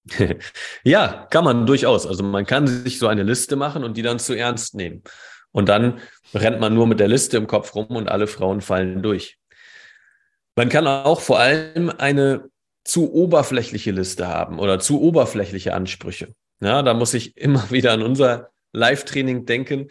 ja, 0.84 1.28
kann 1.30 1.44
man 1.44 1.66
durchaus. 1.66 2.06
Also 2.06 2.24
man 2.24 2.46
kann 2.46 2.68
sich 2.68 3.00
so 3.00 3.08
eine 3.08 3.24
Liste 3.24 3.56
machen 3.56 3.84
und 3.84 3.98
die 3.98 4.02
dann 4.02 4.20
zu 4.20 4.34
ernst 4.34 4.76
nehmen. 4.76 5.04
Und 5.52 5.70
dann 5.70 6.00
rennt 6.34 6.60
man 6.60 6.74
nur 6.74 6.88
mit 6.88 7.00
der 7.00 7.08
Liste 7.08 7.38
im 7.38 7.48
Kopf 7.48 7.76
rum 7.76 7.88
und 7.96 8.10
alle 8.10 8.28
Frauen 8.28 8.62
fallen 8.62 9.02
durch. 9.02 9.38
Man 10.56 10.70
kann 10.70 10.88
auch 10.88 11.22
vor 11.22 11.40
allem 11.40 11.90
eine 11.90 12.50
zu 12.84 13.14
oberflächliche 13.14 13.92
Liste 13.92 14.28
haben 14.28 14.60
oder 14.60 14.80
zu 14.80 15.02
oberflächliche 15.02 15.74
Ansprüche. 15.74 16.34
Ja, 16.60 16.82
da 16.82 16.94
muss 16.94 17.14
ich 17.14 17.38
immer 17.38 17.70
wieder 17.72 17.94
an 17.94 18.02
unser 18.02 18.50
Live-Training 18.74 19.46
denken, 19.46 19.88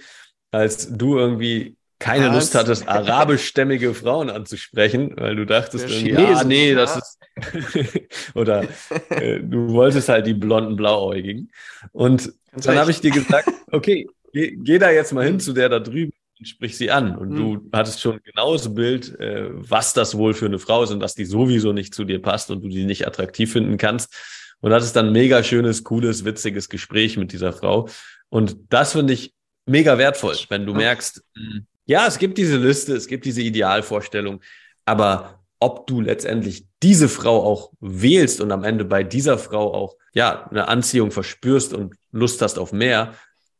als 0.51 0.88
du 0.96 1.16
irgendwie 1.18 1.77
keine 2.02 2.28
Was? 2.28 2.34
Lust 2.34 2.54
hattest, 2.56 2.88
arabischstämmige 2.88 3.94
Frauen 3.94 4.28
anzusprechen, 4.28 5.14
weil 5.16 5.36
du 5.36 5.46
dachtest 5.46 5.88
irgendwie, 5.88 6.16
ah, 6.16 6.42
nee, 6.42 6.74
das 6.74 6.96
ist, 6.96 7.18
oder 8.34 8.64
äh, 9.10 9.38
du 9.40 9.68
wolltest 9.68 10.08
halt 10.08 10.26
die 10.26 10.34
blonden 10.34 10.74
Blauäugigen. 10.74 11.52
Und 11.92 12.32
Ganz 12.50 12.64
dann 12.66 12.78
habe 12.78 12.90
ich 12.90 13.00
dir 13.00 13.12
gesagt, 13.12 13.48
okay, 13.70 14.08
geh, 14.32 14.56
geh, 14.56 14.78
da 14.78 14.90
jetzt 14.90 15.12
mal 15.12 15.24
hin 15.24 15.38
zu 15.38 15.52
der 15.52 15.68
da 15.68 15.78
drüben 15.78 16.12
und 16.40 16.48
sprich 16.48 16.76
sie 16.76 16.90
an. 16.90 17.16
Und 17.16 17.30
mhm. 17.30 17.36
du 17.36 17.70
hattest 17.72 18.00
schon 18.00 18.14
ein 18.14 18.22
genaues 18.24 18.74
Bild, 18.74 19.18
äh, 19.20 19.50
was 19.52 19.92
das 19.92 20.18
wohl 20.18 20.34
für 20.34 20.46
eine 20.46 20.58
Frau 20.58 20.82
ist 20.82 20.90
und 20.90 20.98
dass 20.98 21.14
die 21.14 21.24
sowieso 21.24 21.72
nicht 21.72 21.94
zu 21.94 22.04
dir 22.04 22.20
passt 22.20 22.50
und 22.50 22.62
du 22.64 22.68
die 22.68 22.84
nicht 22.84 23.06
attraktiv 23.06 23.52
finden 23.52 23.76
kannst. 23.76 24.12
Und 24.60 24.72
hattest 24.72 24.96
dann 24.96 25.06
ein 25.06 25.12
mega 25.12 25.42
schönes, 25.42 25.84
cooles, 25.84 26.24
witziges 26.24 26.68
Gespräch 26.68 27.16
mit 27.16 27.32
dieser 27.32 27.52
Frau. 27.52 27.88
Und 28.28 28.56
das 28.70 28.92
finde 28.92 29.12
ich 29.12 29.34
mega 29.66 29.98
wertvoll, 29.98 30.36
wenn 30.48 30.66
du 30.66 30.74
merkst, 30.74 31.22
hm, 31.34 31.66
ja, 31.87 32.07
es 32.07 32.18
gibt 32.18 32.38
diese 32.38 32.57
Liste, 32.57 32.95
es 32.95 33.07
gibt 33.07 33.25
diese 33.25 33.42
Idealvorstellung, 33.42 34.40
aber 34.85 35.42
ob 35.59 35.87
du 35.87 36.01
letztendlich 36.01 36.66
diese 36.83 37.09
Frau 37.09 37.45
auch 37.45 37.73
wählst 37.81 38.40
und 38.40 38.51
am 38.51 38.64
Ende 38.64 38.85
bei 38.85 39.05
dieser 39.05 39.38
Frau 39.38 39.73
auch 39.73 39.97
ja 40.12 40.49
eine 40.49 40.68
Anziehung 40.68 41.11
verspürst 41.11 41.73
und 41.73 41.95
Lust 42.11 42.42
hast 42.42 42.59
auf 42.59 42.73
mehr, 42.73 43.14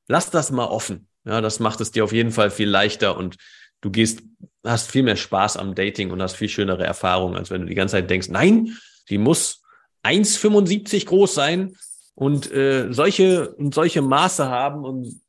lass 0.09 0.31
das 0.31 0.51
mal 0.51 0.67
offen. 0.67 1.09
Ja, 1.25 1.41
das 1.41 1.61
macht 1.61 1.81
es 1.81 1.93
dir 1.93 2.03
auf 2.03 2.13
jeden 2.13 2.33
Fall 2.33 2.51
viel 2.51 2.69
leichter 2.69 3.17
und 3.17 3.37
du 3.81 3.91
gehst, 3.91 4.23
hast 4.65 4.91
viel 4.91 5.05
mehr 5.05 5.17
Spaß 5.17 5.57
am 5.57 5.75
Dating 5.75 6.11
und 6.11 6.21
hast 6.21 6.37
viel 6.37 6.49
schönere 6.49 6.85
Erfahrungen, 6.85 7.37
als 7.37 7.51
wenn 7.51 7.63
du 7.63 7.69
die 7.69 7.75
ganze 7.75 7.93
Zeit 7.93 8.11
denkst, 8.11 8.29
nein, 8.29 8.77
die 9.09 9.19
muss 9.19 9.63
1,75 10.03 11.07
groß 11.07 11.35
sein 11.35 11.77
und 12.15 12.51
äh, 12.51 12.93
solche 12.93 13.55
und 13.55 13.75
solche 13.75 14.03
Maße 14.03 14.49
haben 14.49 14.85
und 14.85 15.21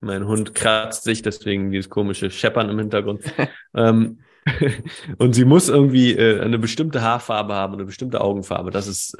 mein 0.00 0.26
Hund 0.26 0.54
kratzt 0.54 1.04
sich, 1.04 1.22
deswegen 1.22 1.70
dieses 1.70 1.90
komische 1.90 2.30
Scheppern 2.30 2.68
im 2.68 2.78
Hintergrund. 2.78 3.22
ähm, 3.74 4.20
und 5.18 5.34
sie 5.34 5.44
muss 5.44 5.68
irgendwie 5.68 6.12
äh, 6.12 6.40
eine 6.40 6.58
bestimmte 6.58 7.02
Haarfarbe 7.02 7.54
haben, 7.54 7.74
eine 7.74 7.84
bestimmte 7.84 8.20
Augenfarbe. 8.20 8.70
Das 8.70 8.86
ist 8.86 9.16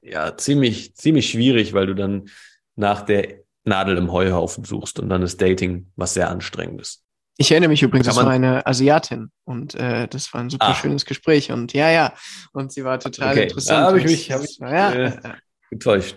ja 0.00 0.36
ziemlich, 0.36 0.94
ziemlich 0.94 1.30
schwierig, 1.30 1.74
weil 1.74 1.86
du 1.86 1.94
dann 1.94 2.28
nach 2.74 3.02
der 3.02 3.40
Nadel 3.64 3.96
im 3.96 4.12
Heuhaufen 4.12 4.64
suchst 4.64 5.00
und 5.00 5.08
dann 5.08 5.22
ist 5.22 5.40
Dating 5.40 5.90
was 5.96 6.14
sehr 6.14 6.30
anstrengendes. 6.30 7.02
Ich 7.38 7.50
erinnere 7.50 7.68
mich 7.68 7.82
übrigens, 7.82 8.06
das 8.06 8.16
war 8.16 8.28
eine 8.28 8.66
Asiatin 8.66 9.30
und 9.44 9.74
äh, 9.74 10.08
das 10.08 10.32
war 10.32 10.40
ein 10.40 10.48
super 10.48 10.68
ah. 10.68 10.74
schönes 10.74 11.04
Gespräch 11.04 11.52
und 11.52 11.74
ja, 11.74 11.90
ja, 11.90 12.14
und 12.52 12.72
sie 12.72 12.82
war 12.82 12.98
total 12.98 13.32
okay. 13.32 13.42
interessant. 13.42 13.78
Da 13.78 13.86
habe 13.88 13.98
ich 13.98 14.06
mich, 14.06 14.32
hab 14.32 14.42
ich, 14.42 14.58
ja, 14.58 14.92
äh, 14.92 15.34
getäuscht. 15.70 16.16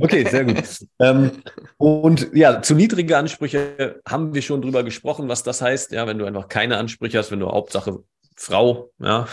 Okay, 0.00 0.24
sehr 0.28 0.44
gut. 0.44 0.62
ähm, 1.00 1.42
und 1.76 2.30
ja, 2.32 2.62
zu 2.62 2.74
niedrige 2.74 3.16
Ansprüche 3.16 4.00
haben 4.08 4.32
wir 4.32 4.42
schon 4.42 4.62
drüber 4.62 4.84
gesprochen, 4.84 5.28
was 5.28 5.42
das 5.42 5.60
heißt. 5.60 5.90
Ja, 5.90 6.06
wenn 6.06 6.18
du 6.18 6.24
einfach 6.24 6.48
keine 6.48 6.78
Ansprüche 6.78 7.18
hast, 7.18 7.32
wenn 7.32 7.40
du 7.40 7.48
Hauptsache 7.48 7.98
Frau, 8.36 8.92
ja, 9.00 9.26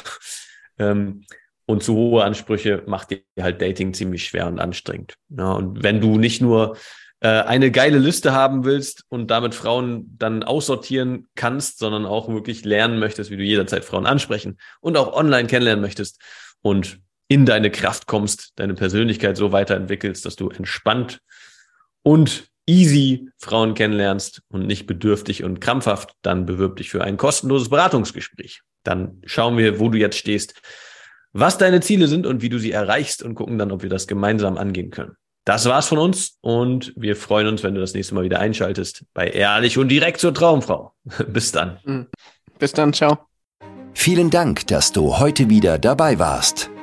ähm, 0.80 1.24
und 1.68 1.84
zu 1.84 1.96
hohe 1.96 2.24
Ansprüche 2.24 2.84
macht 2.88 3.12
dir 3.12 3.22
halt 3.40 3.62
Dating 3.62 3.94
ziemlich 3.94 4.26
schwer 4.26 4.48
und 4.48 4.60
anstrengend. 4.60 5.16
Ja, 5.30 5.52
und 5.52 5.84
wenn 5.84 6.02
du 6.02 6.18
nicht 6.18 6.42
nur 6.42 6.78
äh, 7.20 7.28
eine 7.28 7.70
geile 7.70 8.00
Liste 8.00 8.34
haben 8.34 8.66
willst 8.66 9.04
und 9.10 9.30
damit 9.30 9.54
Frauen 9.54 10.16
dann 10.18 10.44
aussortieren 10.44 11.28
kannst, 11.36 11.78
sondern 11.78 12.06
auch 12.06 12.28
wirklich 12.28 12.66
lernen 12.66 13.00
möchtest, 13.00 13.30
wie 13.30 13.38
du 13.38 13.44
jederzeit 13.44 13.86
Frauen 13.86 14.06
ansprechen 14.08 14.58
und 14.80 14.98
auch 14.98 15.14
online 15.14 15.48
kennenlernen 15.48 15.82
möchtest 15.82 16.20
und 16.62 17.00
in 17.28 17.46
deine 17.46 17.72
Kraft 17.72 18.08
kommst, 18.08 18.54
deine 18.56 18.76
Persönlichkeit 18.76 19.38
so 19.38 19.52
weiterentwickelst, 19.52 20.26
dass 20.26 20.36
du 20.36 20.50
entspannt 20.50 21.20
und 22.04 22.50
easy 22.68 23.30
Frauen 23.38 23.74
kennenlernst 23.74 24.42
und 24.50 24.68
nicht 24.68 24.88
bedürftig 24.88 25.44
und 25.44 25.62
krampfhaft, 25.62 26.12
dann 26.22 26.46
bewirb 26.46 26.78
dich 26.78 26.90
für 26.90 27.04
ein 27.04 27.18
kostenloses 27.18 27.70
Beratungsgespräch. 27.70 28.62
Dann 28.84 29.22
schauen 29.26 29.58
wir, 29.58 29.80
wo 29.80 29.90
du 29.90 29.98
jetzt 29.98 30.18
stehst, 30.18 30.54
was 31.34 31.58
deine 31.58 31.82
Ziele 31.82 32.08
sind 32.08 32.26
und 32.26 32.42
wie 32.42 32.50
du 32.50 32.60
sie 32.60 32.72
erreichst 32.72 33.22
und 33.22 33.36
gucken 33.36 33.58
dann, 33.58 33.72
ob 33.72 33.84
wir 33.84 33.90
das 33.90 34.08
gemeinsam 34.08 34.58
angehen 34.58 34.90
können. 34.90 35.16
Das 35.44 35.66
war's 35.66 35.88
von 35.88 36.00
uns 36.00 36.38
und 36.42 36.92
wir 36.96 37.16
freuen 37.16 37.48
uns, 37.48 37.62
wenn 37.62 37.76
du 37.76 37.82
das 37.82 37.94
nächste 37.94 38.16
Mal 38.16 38.24
wieder 38.24 38.40
einschaltest 38.40 39.04
bei 39.14 39.28
Ehrlich 39.28 39.78
und 39.78 39.90
direkt 39.90 40.20
zur 40.20 40.34
Traumfrau. 40.34 40.94
Bis 41.28 41.52
dann. 41.52 41.78
Mhm. 41.84 42.08
Bis 42.58 42.72
dann, 42.72 42.94
ciao. 42.94 43.20
Vielen 43.94 44.30
Dank, 44.30 44.68
dass 44.68 44.92
du 44.92 45.20
heute 45.20 45.50
wieder 45.50 45.78
dabei 45.78 46.20
warst. 46.20 46.70